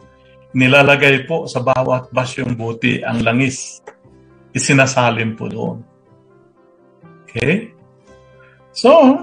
Nilalagay 0.56 1.28
po 1.30 1.46
sa 1.46 1.62
bawat 1.62 2.10
basyong 2.10 2.56
buti 2.56 3.04
ang 3.04 3.22
langis. 3.22 3.84
Isinasalim 4.50 5.38
po 5.38 5.46
doon. 5.46 5.78
Okay? 7.22 7.70
So, 8.74 9.22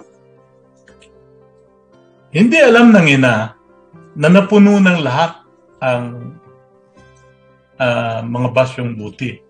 hindi 2.31 2.57
alam 2.61 2.95
ng 2.95 3.07
ina 3.11 3.57
na 4.15 4.27
napuno 4.31 4.79
ng 4.79 4.99
lahat 5.03 5.43
ang 5.83 6.37
uh, 7.81 8.19
mga 8.23 8.49
basyong 8.53 8.93
buti. 8.95 9.46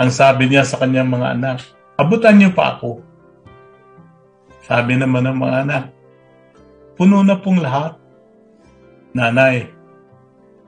Ang 0.00 0.08
sabi 0.08 0.48
niya 0.48 0.64
sa 0.64 0.80
kanyang 0.80 1.12
mga 1.12 1.28
anak, 1.36 1.60
abutan 2.00 2.40
niyo 2.40 2.56
pa 2.56 2.80
ako. 2.80 3.04
Sabi 4.64 4.96
naman 4.96 5.28
ng 5.28 5.36
mga 5.36 5.56
anak, 5.68 5.84
puno 6.96 7.20
na 7.20 7.36
pong 7.36 7.60
lahat. 7.60 8.00
Nanay. 9.12 9.68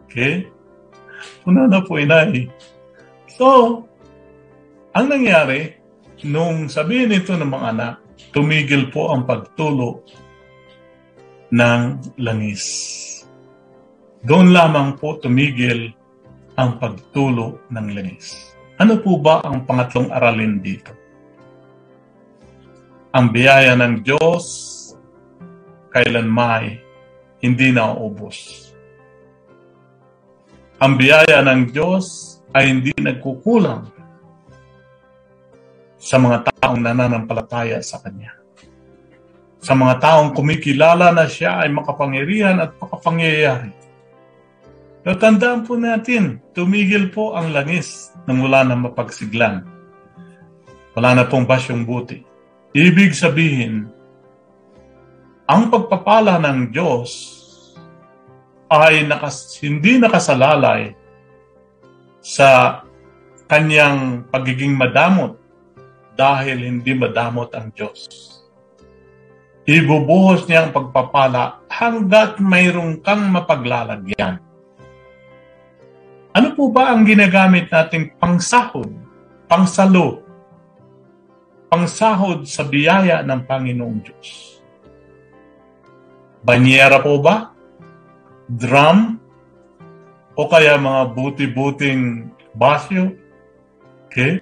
Okay? 0.05 0.53
Puno 1.41 1.65
na 1.65 1.81
po 1.81 1.97
inay. 1.97 2.53
So, 3.33 3.81
ang 4.93 5.09
nangyari, 5.09 5.81
nung 6.29 6.69
sabihin 6.69 7.17
ito 7.17 7.33
ng 7.33 7.49
mga 7.49 7.67
anak, 7.73 7.95
tumigil 8.37 8.93
po 8.93 9.17
ang 9.17 9.25
pagtulo 9.25 10.05
ng 11.49 11.81
langis. 12.21 12.65
Doon 14.29 14.53
lamang 14.53 15.01
po 15.01 15.17
tumigil 15.17 15.89
ang 16.61 16.77
pagtulo 16.77 17.65
ng 17.73 17.87
langis. 17.97 18.52
Ano 18.81 19.01
po 19.01 19.21
ba 19.21 19.45
ang 19.45 19.69
pangatlong 19.69 20.09
aralin 20.09 20.63
dito? 20.63 20.93
Ang 23.13 23.29
biyaya 23.29 23.77
ng 23.77 24.01
Diyos 24.01 24.45
kailanmay 25.93 26.81
hindi 27.45 27.69
nauubos. 27.75 28.71
Ang 30.81 30.97
biyaya 30.97 31.45
ng 31.45 31.69
Diyos 31.69 32.39
ay 32.57 32.73
hindi 32.73 32.93
nagkukulang 32.97 33.93
sa 36.01 36.17
mga 36.17 36.49
taong 36.49 36.81
nananampalataya 36.81 37.79
sa 37.85 38.01
Kanya 38.01 38.43
sa 39.63 39.79
mga 39.79 39.95
taong 40.03 40.35
kumikilala 40.35 41.15
na 41.15 41.31
siya 41.31 41.63
ay 41.63 41.71
makapangyarihan 41.71 42.59
at 42.59 42.75
makapangyayari. 42.83 43.71
Pero 45.03 45.19
tandaan 45.19 45.67
po 45.67 45.75
natin, 45.75 46.39
tumigil 46.55 47.11
po 47.11 47.35
ang 47.35 47.51
langis 47.51 48.15
nang 48.27 48.39
wala 48.39 48.63
na 48.63 48.79
mapagsiglan. 48.79 49.67
Wala 50.95 51.11
na 51.19 51.25
pong 51.27 51.47
basyong 51.47 51.83
buti. 51.83 52.23
Ibig 52.73 53.11
sabihin, 53.13 53.91
ang 55.51 55.69
pagpapala 55.69 56.39
ng 56.39 56.71
Diyos 56.71 57.11
ay 58.71 59.05
nakas, 59.05 59.59
hindi 59.61 59.99
nakasalalay 59.99 60.95
sa 62.23 62.81
kanyang 63.51 64.25
pagiging 64.31 64.73
madamot 64.79 65.37
dahil 66.15 66.63
hindi 66.63 66.95
madamot 66.95 67.51
ang 67.53 67.75
Diyos 67.75 68.33
ibubuhos 69.67 70.51
niya 70.51 70.67
ang 70.67 70.73
pagpapala 70.75 71.63
hanggat 71.71 72.43
mayroong 72.43 72.99
kang 73.03 73.31
mapaglalagyan. 73.31 74.43
Ano 76.33 76.57
po 76.57 76.73
ba 76.73 76.97
ang 76.97 77.05
ginagamit 77.05 77.69
nating 77.69 78.17
pangsahod, 78.17 78.89
pangsalo, 79.53 80.25
pangsahod 81.69 82.49
sa 82.49 82.65
biyaya 82.65 83.21
ng 83.21 83.45
Panginoong 83.45 84.01
Diyos? 84.01 84.29
Banyera 86.41 87.05
po 87.05 87.21
ba? 87.21 87.53
Drum? 88.49 89.21
O 90.33 90.49
kaya 90.49 90.81
mga 90.81 91.13
buti-buting 91.13 92.33
basyo? 92.57 93.13
Okay? 94.09 94.41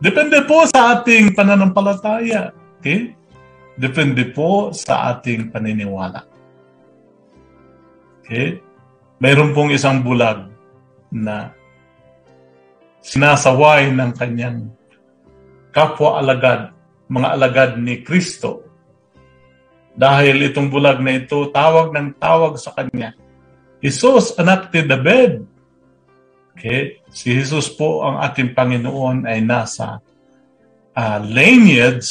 Depende 0.00 0.40
po 0.48 0.64
sa 0.64 0.96
ating 0.96 1.36
pananampalataya. 1.36 2.56
Okay? 2.80 3.12
Depende 3.76 4.24
po 4.32 4.72
sa 4.72 5.12
ating 5.12 5.52
paniniwala. 5.52 6.24
Okay? 8.24 8.64
Mayroon 9.20 9.52
pong 9.52 9.76
isang 9.76 10.00
bulag 10.00 10.47
na 11.12 11.52
sinasaway 13.00 13.88
ng 13.92 14.12
kanyang 14.16 14.68
kapwa 15.72 16.20
alagad, 16.20 16.74
mga 17.08 17.28
alagad 17.38 17.70
ni 17.80 18.04
Kristo. 18.04 18.66
Dahil 19.98 20.46
itong 20.46 20.70
bulag 20.70 21.02
na 21.02 21.18
ito, 21.18 21.50
tawag 21.50 21.90
ng 21.90 22.14
tawag 22.20 22.54
sa 22.60 22.70
kanya. 22.76 23.16
Jesus, 23.82 24.34
anak 24.38 24.70
ni 24.70 24.82
David. 24.86 25.32
Okay? 26.54 27.02
Si 27.10 27.34
Jesus 27.34 27.70
po 27.70 28.02
ang 28.02 28.22
ating 28.22 28.54
Panginoon 28.54 29.26
ay 29.26 29.42
nasa 29.42 30.02
uh, 30.94 31.18
lineage, 31.22 32.06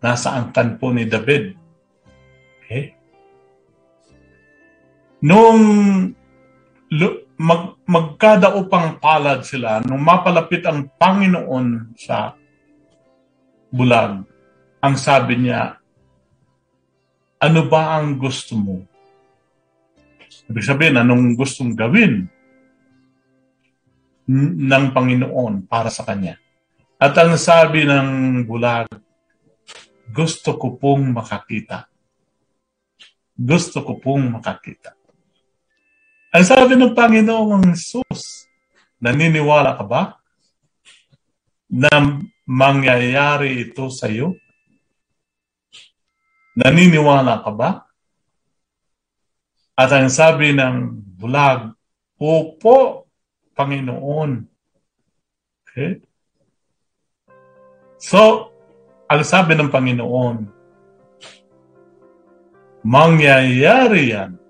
nasa 0.00 0.36
angkan 0.36 0.80
po 0.80 0.92
ni 0.92 1.04
David. 1.08 1.56
Okay? 2.64 2.96
Nung 5.24 5.60
mag, 7.38 7.78
magkadaupang 7.86 8.98
palad 8.98 9.46
sila, 9.46 9.78
nung 9.86 10.02
mapalapit 10.02 10.66
ang 10.66 10.90
Panginoon 10.98 11.94
sa 11.94 12.34
bulag, 13.70 14.26
ang 14.82 14.94
sabi 14.98 15.46
niya, 15.46 15.78
ano 17.38 17.60
ba 17.70 18.02
ang 18.02 18.18
gusto 18.18 18.58
mo? 18.58 18.82
Ibig 20.50 20.66
sabihin, 20.66 20.98
anong 20.98 21.38
gustong 21.38 21.78
gawin 21.78 22.26
ng 24.58 24.84
Panginoon 24.90 25.70
para 25.70 25.94
sa 25.94 26.02
Kanya? 26.02 26.34
At 26.98 27.14
ang 27.14 27.38
sabi 27.38 27.86
ng 27.86 28.42
bulag, 28.42 28.90
gusto 30.10 30.58
ko 30.58 30.74
pong 30.74 31.14
makakita. 31.14 31.86
Gusto 33.38 33.86
ko 33.86 34.02
pong 34.02 34.34
makakita. 34.34 34.97
Ang 36.28 36.44
sabi 36.44 36.76
ng 36.76 36.92
Panginoong 36.92 37.72
Jesus, 37.72 38.44
naniniwala 39.00 39.80
ka 39.80 39.84
ba 39.88 40.20
na 41.72 42.20
mangyayari 42.44 43.64
ito 43.64 43.88
sa 43.88 44.12
iyo? 44.12 44.36
Naniniwala 46.52 47.40
ka 47.40 47.52
ba? 47.56 47.70
At 49.72 49.88
ang 49.88 50.12
sabi 50.12 50.52
ng 50.52 51.00
bulag, 51.16 51.72
Opo, 52.20 53.08
Panginoon. 53.56 54.44
Okay? 55.64 56.04
So, 57.96 58.52
ang 59.08 59.24
sabi 59.24 59.56
ng 59.56 59.72
Panginoon, 59.72 60.36
mangyayari 62.84 64.12
yan 64.12 64.47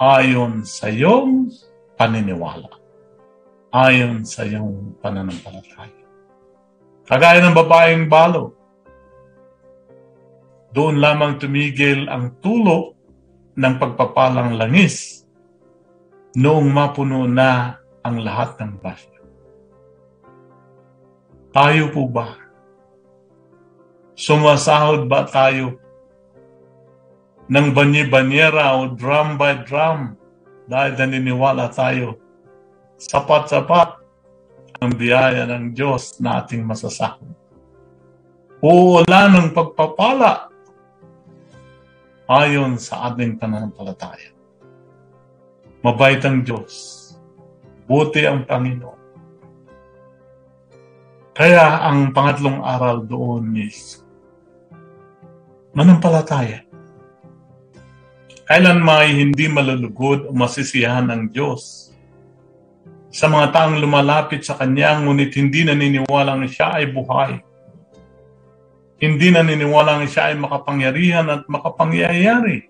ayon 0.00 0.64
sa 0.64 0.88
iyong 0.88 1.52
paniniwala. 2.00 2.72
Ayon 3.68 4.24
sa 4.24 4.48
iyong 4.48 4.96
pananampalataya. 5.04 6.00
Kagaya 7.04 7.44
ng 7.44 7.52
babaeng 7.52 8.08
balo, 8.08 8.56
doon 10.72 11.04
lamang 11.04 11.36
tumigil 11.36 12.08
ang 12.08 12.40
tulo 12.40 12.96
ng 13.52 13.74
pagpapalang 13.76 14.56
langis 14.56 15.26
noong 16.32 16.70
mapuno 16.72 17.28
na 17.28 17.76
ang 18.00 18.24
lahat 18.24 18.56
ng 18.56 18.80
basyo. 18.80 19.20
Tayo 21.50 21.90
po 21.92 22.08
ba? 22.08 22.38
Sumasahod 24.14 25.10
ba 25.10 25.26
tayo 25.26 25.82
ng 27.50 27.74
banyi-banyera 27.74 28.78
o 28.78 28.94
drum 28.94 29.34
by 29.34 29.66
drum 29.66 30.14
dahil 30.70 30.94
naniniwala 30.94 31.66
tayo 31.74 32.14
sapat-sapat 32.94 33.98
ang 34.78 34.92
biyaya 34.94 35.50
ng 35.50 35.74
Diyos 35.74 36.22
na 36.22 36.40
ating 36.40 36.62
masasahod. 36.62 37.26
Uula 38.62 39.26
ng 39.34 39.50
pagpapala 39.50 40.46
ayon 42.30 42.78
sa 42.78 43.10
ating 43.10 43.34
pananampalataya. 43.34 44.30
Mabait 45.82 46.22
ang 46.22 46.46
Diyos. 46.46 46.96
Buti 47.90 48.22
ang 48.30 48.46
Panginoon. 48.46 49.00
Kaya 51.34 51.88
ang 51.88 52.14
pangatlong 52.14 52.62
aral 52.62 53.02
doon 53.08 53.58
is 53.58 54.04
manampalataya. 55.74 56.69
Kailan 58.50 58.82
may 58.82 59.14
hindi 59.14 59.46
malulugod 59.46 60.26
o 60.26 60.34
masisiyahan 60.34 61.06
ng 61.06 61.22
Diyos 61.30 61.94
sa 63.06 63.30
mga 63.30 63.54
taong 63.54 63.78
lumalapit 63.78 64.42
sa 64.42 64.58
Kanya 64.58 64.98
ngunit 64.98 65.30
hindi 65.38 65.62
naniniwalang 65.62 66.50
siya 66.50 66.82
ay 66.82 66.90
buhay. 66.90 67.38
Hindi 68.98 69.30
naniniwalang 69.30 70.02
siya 70.10 70.34
ay 70.34 70.42
makapangyarihan 70.42 71.30
at 71.30 71.46
makapangyayari. 71.46 72.66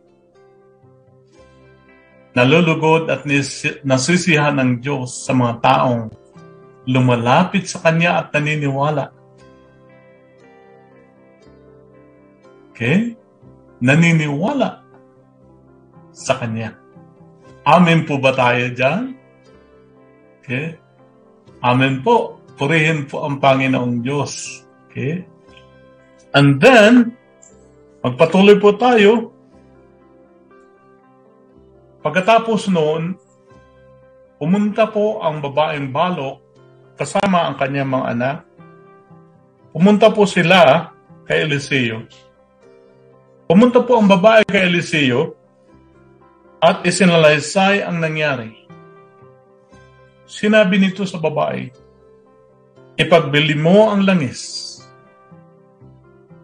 Nalulugod 2.36 3.08
at 3.08 3.24
nasisiyahan 3.80 4.60
ng 4.60 4.70
Diyos 4.84 5.24
sa 5.24 5.32
mga 5.32 5.64
taong 5.64 6.12
lumalapit 6.92 7.64
sa 7.64 7.80
Kanya 7.80 8.20
at 8.20 8.36
naniniwala. 8.36 9.16
Okay? 12.68 13.16
Naniniwala 13.80 14.79
sa 16.20 16.36
Kanya. 16.36 16.76
Amen 17.64 18.04
po 18.04 18.20
ba 18.20 18.36
tayo 18.36 18.68
dyan? 18.76 19.16
Okay? 20.44 20.76
Amen 21.64 22.04
po. 22.04 22.36
Purihin 22.60 23.08
po 23.08 23.24
ang 23.24 23.40
Panginoong 23.40 24.04
Diyos. 24.04 24.60
Okay? 24.88 25.24
And 26.36 26.60
then, 26.60 27.16
magpatuloy 28.04 28.60
po 28.60 28.76
tayo. 28.76 29.32
Pagkatapos 32.04 32.68
noon, 32.68 33.16
pumunta 34.36 34.88
po 34.88 35.24
ang 35.24 35.40
babaeng 35.40 35.88
balok 35.88 36.40
kasama 37.00 37.48
ang 37.48 37.56
kanyang 37.56 37.92
mga 37.96 38.06
anak. 38.12 38.36
Pumunta 39.72 40.12
po 40.12 40.28
sila 40.28 40.92
kay 41.24 41.48
Eliseo. 41.48 42.04
Pumunta 43.48 43.80
po 43.84 44.00
ang 44.00 44.08
babae 44.08 44.44
kay 44.48 44.68
Eliseo 44.68 45.39
at 46.60 46.84
isinalaysay 46.84 47.80
ang 47.80 48.04
nangyari. 48.04 48.52
Sinabi 50.28 50.76
nito 50.76 51.08
sa 51.08 51.16
babae, 51.16 51.72
Ipagbili 53.00 53.56
mo 53.56 53.88
ang 53.88 54.04
langis 54.04 54.76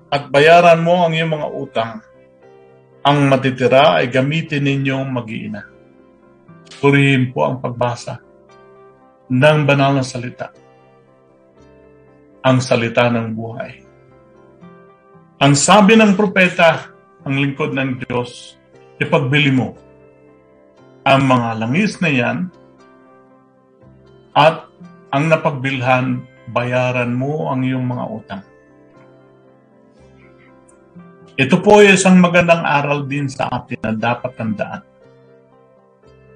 at 0.09 0.33
bayaran 0.33 0.81
mo 0.81 1.05
ang 1.05 1.12
iyong 1.12 1.37
mga 1.37 1.48
utang. 1.52 1.92
Ang 3.05 3.29
matitira 3.29 4.00
ay 4.00 4.09
gamitin 4.09 4.64
ninyong 4.64 5.05
mag-iina. 5.05 5.68
Purihin 6.81 7.29
po 7.29 7.44
ang 7.44 7.61
pagbasa 7.61 8.24
ng 9.29 9.59
banal 9.68 10.00
na 10.00 10.05
salita. 10.07 10.48
Ang 12.40 12.64
salita 12.64 13.12
ng 13.12 13.37
buhay. 13.37 13.85
Ang 15.44 15.52
sabi 15.61 15.92
ng 15.92 16.16
propeta, 16.16 16.88
ang 17.20 17.37
lingkod 17.37 17.76
ng 17.76 18.00
Diyos, 18.00 18.57
ipagbili 18.96 19.52
mo 19.52 19.86
ang 21.07 21.23
mga 21.23 21.62
langis 21.62 22.03
na 22.03 22.11
yan 22.11 22.51
at 24.35 24.66
ang 25.14 25.31
napagbilhan, 25.31 26.27
bayaran 26.51 27.14
mo 27.14 27.47
ang 27.47 27.62
iyong 27.62 27.87
mga 27.87 28.05
utang. 28.11 28.42
Ito 31.38 31.62
po 31.62 31.79
ay 31.79 31.95
isang 31.95 32.19
magandang 32.19 32.66
aral 32.66 33.07
din 33.07 33.31
sa 33.31 33.47
atin 33.49 33.79
na 33.87 33.95
dapat 33.95 34.35
tandaan. 34.35 34.83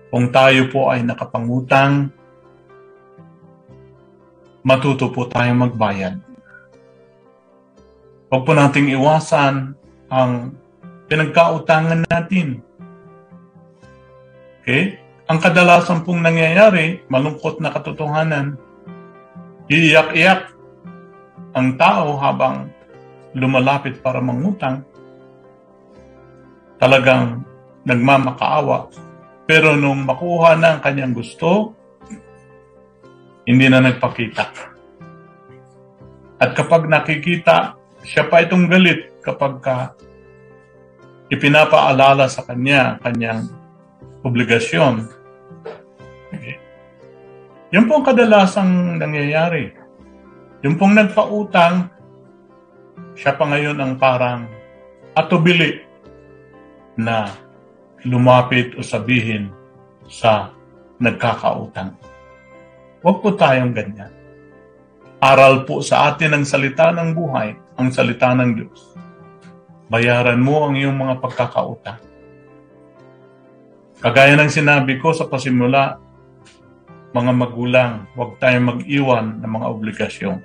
Kung 0.08 0.30
tayo 0.30 0.70
po 0.70 0.86
ay 0.88 1.02
nakapangutang, 1.02 2.14
matuto 4.62 5.10
po 5.10 5.26
tayong 5.26 5.66
magbayad. 5.66 6.16
Huwag 8.30 8.42
po 8.46 8.52
nating 8.54 8.94
iwasan 8.94 9.74
ang 10.06 10.54
pinagkautangan 11.10 12.06
natin. 12.06 12.62
Okay? 14.70 15.02
Ang 15.26 15.42
kadalasan 15.42 16.06
pong 16.06 16.22
nangyayari, 16.22 17.02
malungkot 17.10 17.58
na 17.58 17.74
katotohanan, 17.74 18.54
iiyak-iyak 19.66 20.46
ang 21.58 21.74
tao 21.74 22.14
habang 22.22 22.70
lumalapit 23.34 23.98
para 23.98 24.22
mangutang, 24.22 24.86
talagang 26.78 27.42
nagmamakaawa. 27.82 28.94
Pero 29.50 29.74
nung 29.74 30.06
makuha 30.06 30.54
na 30.54 30.78
ang 30.78 30.80
kanyang 30.86 31.18
gusto, 31.18 31.74
hindi 33.42 33.66
na 33.66 33.82
nagpakita. 33.82 34.44
At 36.38 36.54
kapag 36.54 36.86
nakikita, 36.86 37.74
siya 38.06 38.30
pa 38.30 38.46
itong 38.46 38.70
galit 38.70 39.18
kapag 39.18 39.58
ka 39.58 39.98
ipinapaalala 41.26 42.30
sa 42.30 42.46
kanya 42.46 43.02
kanyang 43.02 43.59
obligasyon. 44.24 45.08
Okay. 46.30 46.56
Yun 47.70 47.86
pong 47.86 48.04
kadalasang 48.04 48.98
nangyayari. 48.98 49.72
Yung 50.60 50.76
pong 50.76 50.98
nagpautang, 50.98 51.88
siya 53.16 53.32
pa 53.34 53.44
ngayon 53.48 53.78
ang 53.80 53.96
parang 53.96 54.44
atubili 55.16 55.80
na 57.00 57.32
lumapit 58.04 58.76
o 58.76 58.84
sabihin 58.84 59.48
sa 60.08 60.52
nagkakautang. 61.00 61.96
Huwag 63.00 63.16
po 63.24 63.32
tayong 63.32 63.72
ganyan. 63.72 64.12
Aral 65.20 65.64
po 65.68 65.80
sa 65.84 66.12
atin 66.12 66.36
ang 66.36 66.44
salita 66.44 66.92
ng 66.92 67.12
buhay, 67.12 67.52
ang 67.76 67.88
salita 67.92 68.32
ng 68.36 68.50
Diyos. 68.56 68.96
Bayaran 69.88 70.40
mo 70.40 70.68
ang 70.68 70.76
iyong 70.76 70.96
mga 70.96 71.20
pagkakautang. 71.20 72.09
Kagaya 74.00 74.32
ng 74.32 74.48
sinabi 74.48 74.96
ko 74.96 75.12
sa 75.12 75.28
pasimula, 75.28 76.00
mga 77.12 77.32
magulang, 77.36 78.08
huwag 78.16 78.40
tayong 78.40 78.72
mag-iwan 78.72 79.44
ng 79.44 79.50
mga 79.60 79.66
obligasyon. 79.76 80.38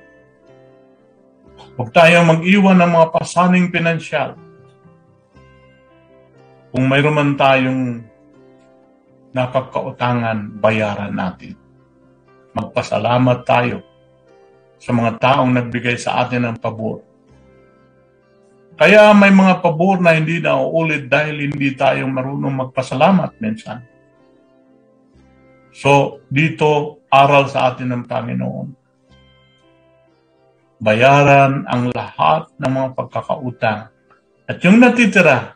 Huwag 1.79 1.89
tayong 1.95 2.35
mag-iwan 2.35 2.83
ng 2.83 2.91
mga 2.91 3.07
pasaning 3.15 3.71
pinansyal. 3.71 4.35
Kung 6.75 6.83
mayroon 6.91 7.15
man 7.15 7.39
tayong 7.39 8.03
napagkautangan, 9.31 10.59
bayaran 10.59 11.15
natin. 11.15 11.55
Magpasalamat 12.51 13.39
tayo 13.47 13.79
sa 14.83 14.91
mga 14.91 15.15
taong 15.15 15.55
nagbigay 15.55 15.95
sa 15.95 16.27
atin 16.27 16.43
ng 16.51 16.57
pabor. 16.59 17.14
Kaya 18.75 19.15
may 19.15 19.31
mga 19.31 19.63
pabor 19.63 20.03
na 20.03 20.19
hindi 20.19 20.43
na 20.43 20.59
uulit 20.59 21.07
dahil 21.07 21.47
hindi 21.47 21.71
tayo 21.79 22.11
marunong 22.11 22.67
magpasalamat 22.67 23.39
minsan. 23.39 23.79
So, 25.71 26.19
dito, 26.27 26.99
aral 27.07 27.47
sa 27.47 27.71
atin 27.71 27.95
ng 27.95 28.03
Panginoon. 28.03 28.67
Bayaran 30.83 31.63
ang 31.71 31.87
lahat 31.95 32.51
ng 32.59 32.71
mga 32.71 32.89
pagkakautang. 32.99 33.81
At 34.43 34.59
yung 34.59 34.83
natitira, 34.83 35.55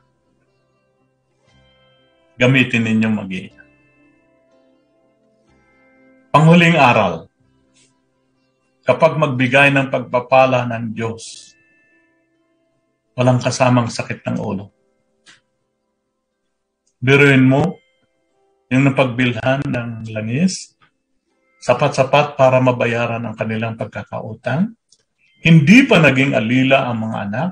gamitin 2.39 2.87
ninyong 2.87 3.15
mag-iingat. 3.19 3.67
Panghuling 6.31 6.79
aral, 6.79 7.27
kapag 8.87 9.19
magbigay 9.19 9.75
ng 9.75 9.91
pagpapala 9.91 10.63
ng 10.71 10.95
Diyos, 10.95 11.48
walang 13.19 13.43
kasamang 13.43 13.91
sakit 13.91 14.23
ng 14.23 14.39
ulo. 14.39 14.71
Biruin 17.03 17.43
mo, 17.43 17.75
yung 18.71 18.87
napagbilhan 18.87 19.59
ng 19.67 20.07
langis, 20.15 20.79
sapat-sapat 21.59 22.39
para 22.39 22.63
mabayaran 22.63 23.19
ang 23.19 23.35
kanilang 23.35 23.75
pagkakautang. 23.75 24.71
Hindi 25.43 25.83
pa 25.83 25.99
naging 25.99 26.31
alila 26.31 26.87
ang 26.87 27.11
mga 27.11 27.17
anak. 27.27 27.49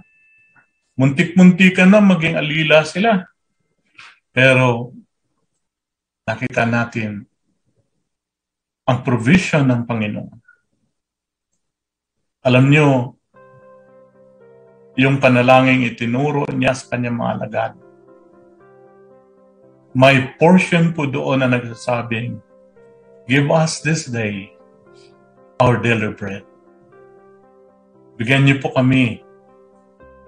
Muntik-muntikan 0.95 1.91
na 1.91 1.99
maging 1.99 2.39
alila 2.39 2.87
sila. 2.87 3.27
Pero 4.31 4.95
nakita 6.23 6.63
natin 6.63 7.27
ang 8.87 9.03
provision 9.03 9.67
ng 9.67 9.83
Panginoon. 9.83 10.37
Alam 12.47 12.65
nyo, 12.71 13.16
yung 14.97 15.21
panalangin 15.21 15.85
itinuro 15.85 16.49
niya 16.49 16.73
sa 16.73 16.97
kanyang 16.97 17.21
mga 17.21 17.31
alagad. 17.37 17.73
May 19.93 20.33
portion 20.41 20.91
po 20.91 21.05
doon 21.05 21.45
na 21.45 21.53
nagsasabing, 21.53 22.41
Give 23.27 23.51
us 23.51 23.83
this 23.83 24.07
day 24.07 24.55
our 25.59 25.77
daily 25.83 26.15
bread. 26.15 26.47
Bigyan 28.17 28.47
niyo 28.47 28.57
po 28.63 28.71
kami 28.73 29.21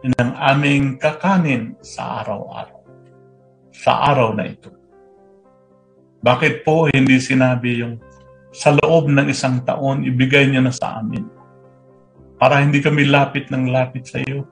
ng 0.04 0.32
aming 0.36 1.00
kakanin 1.00 1.80
sa 1.82 2.22
araw-araw. 2.22 2.82
Sa 3.72 3.92
araw 4.14 4.36
na 4.36 4.52
ito. 4.52 4.70
Bakit 6.20 6.68
po 6.68 6.92
hindi 6.92 7.18
sinabi 7.24 7.80
yung 7.82 7.96
sa 8.52 8.76
loob 8.76 9.08
ng 9.08 9.32
isang 9.32 9.64
taon, 9.64 10.04
ibigay 10.04 10.50
niyo 10.50 10.60
na 10.66 10.74
sa 10.74 11.00
amin. 11.00 11.24
Para 12.36 12.60
hindi 12.60 12.84
kami 12.84 13.08
lapit 13.08 13.48
ng 13.48 13.72
lapit 13.72 14.10
sa 14.10 14.20
iyo. 14.20 14.44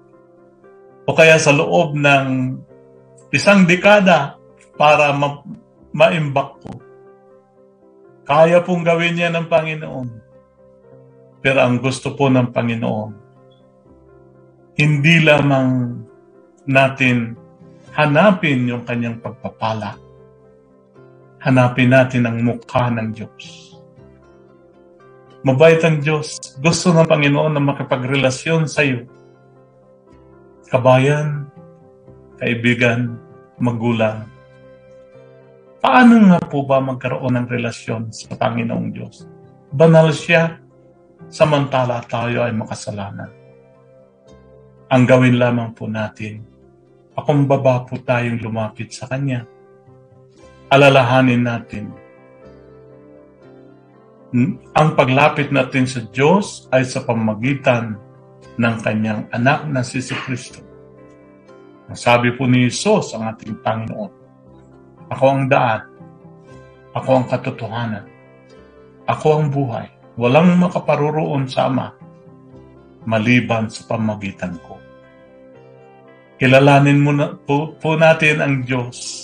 O 1.08 1.16
kaya 1.16 1.40
sa 1.40 1.56
loob 1.56 1.96
ng 1.96 2.60
isang 3.32 3.64
dekada 3.64 4.36
para 4.76 5.16
ma- 5.16 5.44
maimbak 5.96 6.60
ko. 6.60 6.72
Kaya 8.28 8.60
pong 8.60 8.84
gawin 8.84 9.16
niya 9.16 9.32
ng 9.32 9.48
Panginoon. 9.48 10.10
Pero 11.40 11.64
ang 11.64 11.80
gusto 11.80 12.12
po 12.12 12.28
ng 12.28 12.52
Panginoon, 12.52 13.12
hindi 14.76 15.24
lamang 15.24 15.96
natin 16.68 17.40
hanapin 17.96 18.68
yung 18.68 18.84
kanyang 18.84 19.24
pagpapala. 19.24 19.96
Hanapin 21.40 21.96
natin 21.96 22.28
ang 22.28 22.44
mukha 22.44 22.92
ng 22.92 23.16
Diyos 23.16 23.68
Mabait 25.48 25.80
ang 25.80 26.04
Diyos. 26.04 26.36
Gusto 26.60 26.92
ng 26.92 27.08
Panginoon 27.08 27.56
na 27.56 27.64
makipagrelasyon 27.64 28.68
sa 28.68 28.84
iyo. 28.84 29.08
Kabayan, 30.68 31.48
kaibigan, 32.36 33.16
magulang. 33.56 34.28
Paano 35.80 36.28
nga 36.28 36.40
po 36.44 36.68
ba 36.68 36.84
magkaroon 36.84 37.40
ng 37.40 37.48
relasyon 37.48 38.12
sa 38.12 38.36
Panginoong 38.36 38.90
Diyos? 38.92 39.24
Banal 39.72 40.12
siya, 40.12 40.60
samantala 41.32 42.04
tayo 42.04 42.44
ay 42.44 42.52
makasalanan. 42.52 43.32
Ang 44.92 45.04
gawin 45.08 45.40
lamang 45.40 45.72
po 45.72 45.88
natin, 45.88 46.44
pakumbaba 47.16 47.88
po 47.88 48.04
tayong 48.04 48.44
lumapit 48.44 48.92
sa 48.92 49.08
Kanya. 49.08 49.48
Alalahanin 50.68 51.44
natin 51.48 52.08
ang 54.76 55.00
paglapit 55.00 55.56
natin 55.56 55.88
sa 55.88 56.04
Diyos 56.04 56.68
ay 56.76 56.84
sa 56.84 57.08
pamagitan 57.08 57.96
ng 58.58 58.76
kanyang 58.82 59.30
anak 59.32 59.70
na 59.70 59.86
si 59.86 60.02
Kristo. 60.02 60.62
Sabi 61.94 62.36
po 62.36 62.50
ni 62.50 62.68
Jesus 62.68 63.16
ang 63.16 63.32
ating 63.32 63.64
Panginoon, 63.64 64.12
Ako 65.08 65.24
ang 65.24 65.44
daan, 65.48 65.88
ako 66.92 67.10
ang 67.24 67.26
katotohanan, 67.32 68.06
ako 69.08 69.28
ang 69.40 69.48
buhay. 69.48 69.88
Walang 70.18 70.58
makaparuroon 70.60 71.48
sa 71.48 71.72
Ama 71.72 71.94
maliban 73.08 73.72
sa 73.72 73.88
pamagitan 73.88 74.60
ko. 74.60 74.76
Kilalanin 76.38 77.00
mo 77.00 77.16
po, 77.48 77.74
po 77.80 77.96
natin 77.96 78.44
ang 78.44 78.68
Diyos. 78.68 79.24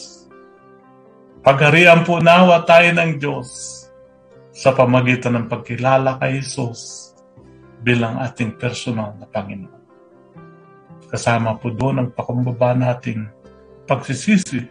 Pagharian 1.44 2.08
po 2.08 2.24
nawa 2.24 2.64
tayo 2.64 2.90
ng 2.96 3.20
Diyos 3.20 3.50
sa 4.56 4.72
pamagitan 4.72 5.36
ng 5.36 5.46
pagkilala 5.52 6.16
kay 6.16 6.40
Jesus 6.40 7.13
bilang 7.84 8.18
ating 8.24 8.56
personal 8.56 9.12
na 9.20 9.28
Panginoon. 9.28 9.84
Kasama 11.12 11.60
po 11.60 11.70
doon 11.70 12.00
ang 12.02 12.10
pakumbaba 12.10 12.74
nating 12.74 13.28
pagsisisi 13.86 14.66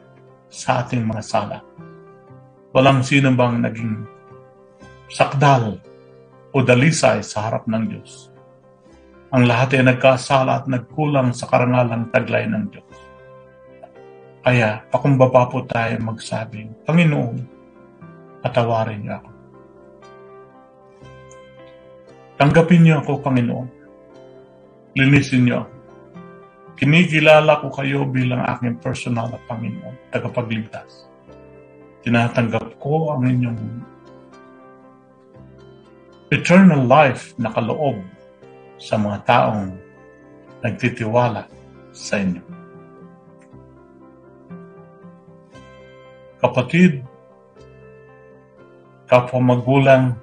sa 0.49 0.83
ating 0.83 1.05
mga 1.05 1.23
sala. 1.23 1.59
Walang 2.73 3.05
sino 3.05 3.31
bang 3.37 3.63
naging 3.63 4.09
sakdal 5.13 5.77
o 6.51 6.57
dalisay 6.65 7.21
sa 7.21 7.47
harap 7.47 7.69
ng 7.69 7.85
Diyos. 7.87 8.33
Ang 9.33 9.49
lahat 9.49 9.77
ay 9.81 9.85
nagkasala 9.89 10.65
at 10.65 10.67
nagkulang 10.69 11.33
sa 11.33 11.49
karangalang 11.49 12.09
taglay 12.13 12.45
ng 12.49 12.65
Diyos. 12.69 12.97
Kaya, 14.43 14.83
pakumbaba 14.91 15.47
po 15.49 15.65
tayo 15.65 15.97
magsabing, 16.03 16.75
Panginoon, 16.85 17.37
patawarin 18.43 19.01
niyo 19.01 19.23
ako. 19.23 19.32
Tanggapin 22.41 22.83
niyo 22.85 23.05
ako, 23.05 23.21
Panginoon. 23.21 23.69
Linisin 24.97 25.47
niyo 25.49 25.65
ako. 25.65 25.73
Kinikilala 26.83 27.63
ko 27.63 27.69
kayo 27.71 28.03
bilang 28.09 28.43
aking 28.43 28.81
personal 28.83 29.31
na 29.31 29.39
Panginoon, 29.47 30.11
tagapagligtas. 30.11 31.07
Tinatanggap 32.03 32.83
ko 32.83 33.15
ang 33.15 33.23
inyong 33.23 33.61
eternal 36.35 36.83
life 36.83 37.37
na 37.39 37.53
kaloob 37.55 38.03
sa 38.81 38.99
mga 38.99 39.19
taong 39.29 39.79
nagtitiwala 40.65 41.47
sa 41.95 42.19
inyo. 42.19 42.43
Kapatid, 46.43 47.07
kapwa 49.07 49.55
magulang, 49.55 50.19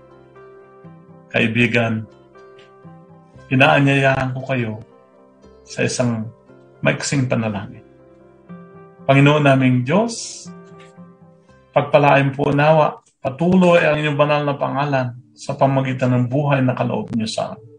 kaibigan, 1.30 2.06
inaanyayahan 3.50 4.34
ko 4.34 4.42
kayo 4.46 4.74
sa 5.66 5.86
isang 5.86 6.26
maiksing 6.82 7.30
panalangin. 7.30 7.86
Panginoon 9.10 9.42
naming 9.46 9.82
Diyos, 9.82 10.46
pagpalain 11.74 12.30
po 12.34 12.54
nawa, 12.54 13.02
patuloy 13.22 13.82
ang 13.82 13.98
inyong 13.98 14.20
banal 14.20 14.42
na 14.46 14.56
pangalan 14.58 15.08
sa 15.34 15.58
pamagitan 15.58 16.14
ng 16.14 16.26
buhay 16.30 16.62
na 16.62 16.78
kaloob 16.78 17.10
niyo 17.18 17.26
sa 17.26 17.56
amin. 17.56 17.70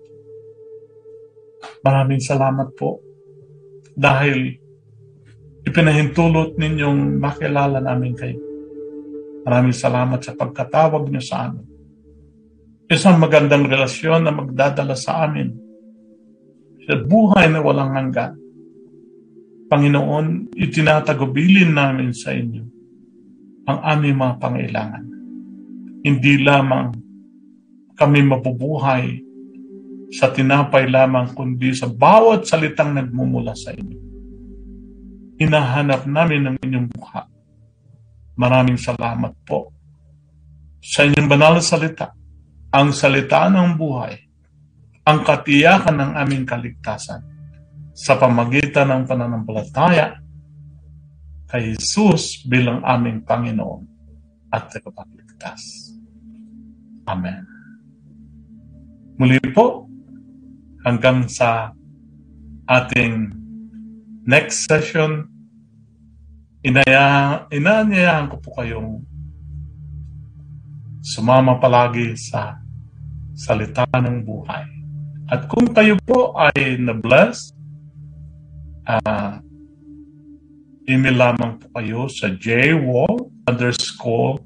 Maraming 1.86 2.22
salamat 2.24 2.74
po 2.74 2.98
dahil 3.94 4.58
ipinahintulot 5.62 6.56
ninyong 6.56 7.20
makilala 7.20 7.78
namin 7.78 8.16
kayo. 8.16 8.40
Maraming 9.46 9.76
salamat 9.76 10.18
sa 10.20 10.34
pagkatawag 10.34 11.08
niyo 11.08 11.22
sa 11.22 11.46
amin. 11.46 11.69
Isang 12.90 13.22
magandang 13.22 13.70
relasyon 13.70 14.26
na 14.26 14.34
magdadala 14.34 14.98
sa 14.98 15.22
amin 15.22 15.54
sa 16.90 16.98
buhay 16.98 17.46
na 17.46 17.62
walang 17.62 17.94
hanggan. 17.94 18.34
Panginoon, 19.70 20.50
itinatagubilin 20.58 21.70
namin 21.70 22.10
sa 22.10 22.34
inyo 22.34 22.66
ang 23.70 23.78
aming 23.94 24.18
mga 24.18 24.34
pangailangan. 24.42 25.04
Hindi 26.02 26.42
lamang 26.42 26.90
kami 27.94 28.26
mabubuhay 28.26 29.22
sa 30.10 30.34
tinapay 30.34 30.90
lamang, 30.90 31.30
kundi 31.30 31.70
sa 31.70 31.86
bawat 31.86 32.42
salitang 32.50 32.98
nagmumula 32.98 33.54
sa 33.54 33.70
inyo. 33.70 33.98
Hinahanap 35.38 36.10
namin 36.10 36.42
ang 36.50 36.56
inyong 36.58 36.90
mukha. 36.90 37.22
Maraming 38.34 38.82
salamat 38.82 39.30
po 39.46 39.70
sa 40.82 41.06
inyong 41.06 41.30
banal 41.30 41.54
na 41.54 41.62
salita, 41.62 42.18
ang 42.70 42.94
salita 42.94 43.50
ng 43.50 43.74
buhay, 43.74 44.14
ang 45.02 45.26
katiyakan 45.26 45.96
ng 45.98 46.12
aming 46.22 46.44
kaligtasan 46.46 47.22
sa 47.90 48.14
pamagitan 48.14 48.86
ng 48.94 49.02
pananampalataya 49.10 50.22
kay 51.50 51.74
Jesus 51.74 52.46
bilang 52.46 52.78
aming 52.86 53.26
Panginoon 53.26 53.82
at 54.54 54.70
tagapagligtas. 54.70 55.90
Amen. 57.10 57.42
Muli 59.18 59.42
po, 59.50 59.90
hanggang 60.86 61.26
sa 61.26 61.74
ating 62.70 63.34
next 64.30 64.70
session, 64.70 65.26
inaya, 66.62 67.44
inaanyayahan 67.50 68.30
ko 68.30 68.36
po 68.38 68.54
kayong 68.62 69.02
sumama 71.02 71.58
palagi 71.58 72.14
sa 72.14 72.59
salita 73.40 73.88
ng 73.96 74.20
buhay. 74.20 74.68
At 75.32 75.48
kung 75.48 75.72
kayo 75.72 75.96
po 76.04 76.36
ay 76.36 76.76
na-bless, 76.76 77.56
uh, 78.84 79.40
email 80.84 81.16
lamang 81.16 81.56
po 81.56 81.66
kayo 81.80 82.04
sa 82.12 82.28
jwall 82.36 83.32
underscore 83.48 84.44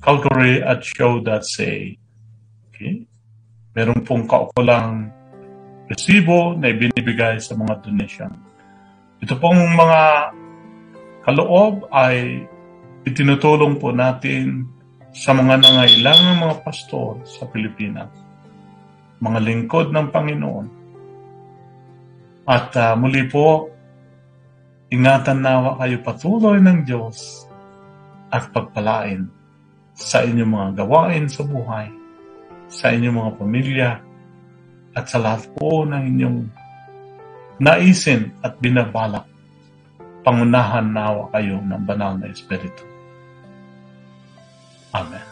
calgary 0.00 0.64
at 0.64 0.80
show.ca. 0.80 1.76
Okay? 2.72 2.94
Meron 3.76 4.00
pong 4.00 4.24
kaukulang 4.24 5.12
resibo 5.92 6.56
na 6.56 6.72
ibinibigay 6.72 7.36
sa 7.36 7.52
mga 7.52 7.84
donation. 7.84 8.32
Ito 9.20 9.36
pong 9.36 9.60
mga 9.76 10.02
kaloob 11.28 11.86
ay 11.92 12.48
itinutulong 13.04 13.76
po 13.76 13.92
natin 13.92 14.66
sa 15.12 15.36
mga 15.36 15.60
nangailangang 15.60 16.40
mga 16.40 16.56
pastor 16.64 17.20
sa 17.28 17.44
Pilipinas, 17.52 18.08
mga 19.22 19.38
lingkod 19.38 19.94
ng 19.94 20.06
Panginoon. 20.10 20.66
At 22.42 22.74
uh, 22.74 22.98
muli 22.98 23.22
po, 23.30 23.70
ingatan 24.90 25.46
nawa 25.46 25.78
kayo 25.78 26.02
patuloy 26.02 26.58
ng 26.58 26.82
Diyos 26.82 27.46
at 28.34 28.50
pagpalain 28.50 29.30
sa 29.94 30.26
inyong 30.26 30.50
mga 30.50 30.68
gawain 30.82 31.30
sa 31.30 31.46
buhay, 31.46 31.86
sa 32.66 32.90
inyong 32.90 33.16
mga 33.22 33.32
pamilya, 33.38 33.90
at 34.92 35.06
sa 35.06 35.22
lahat 35.22 35.46
po 35.54 35.86
ng 35.86 36.02
inyong 36.02 36.38
naisin 37.62 38.34
at 38.42 38.58
binabalak, 38.58 39.24
pangunahan 40.26 40.90
nawa 40.90 41.30
kayo 41.30 41.62
ng 41.62 41.82
banal 41.86 42.18
na 42.18 42.26
Espiritu. 42.28 42.84
Amen. 44.92 45.31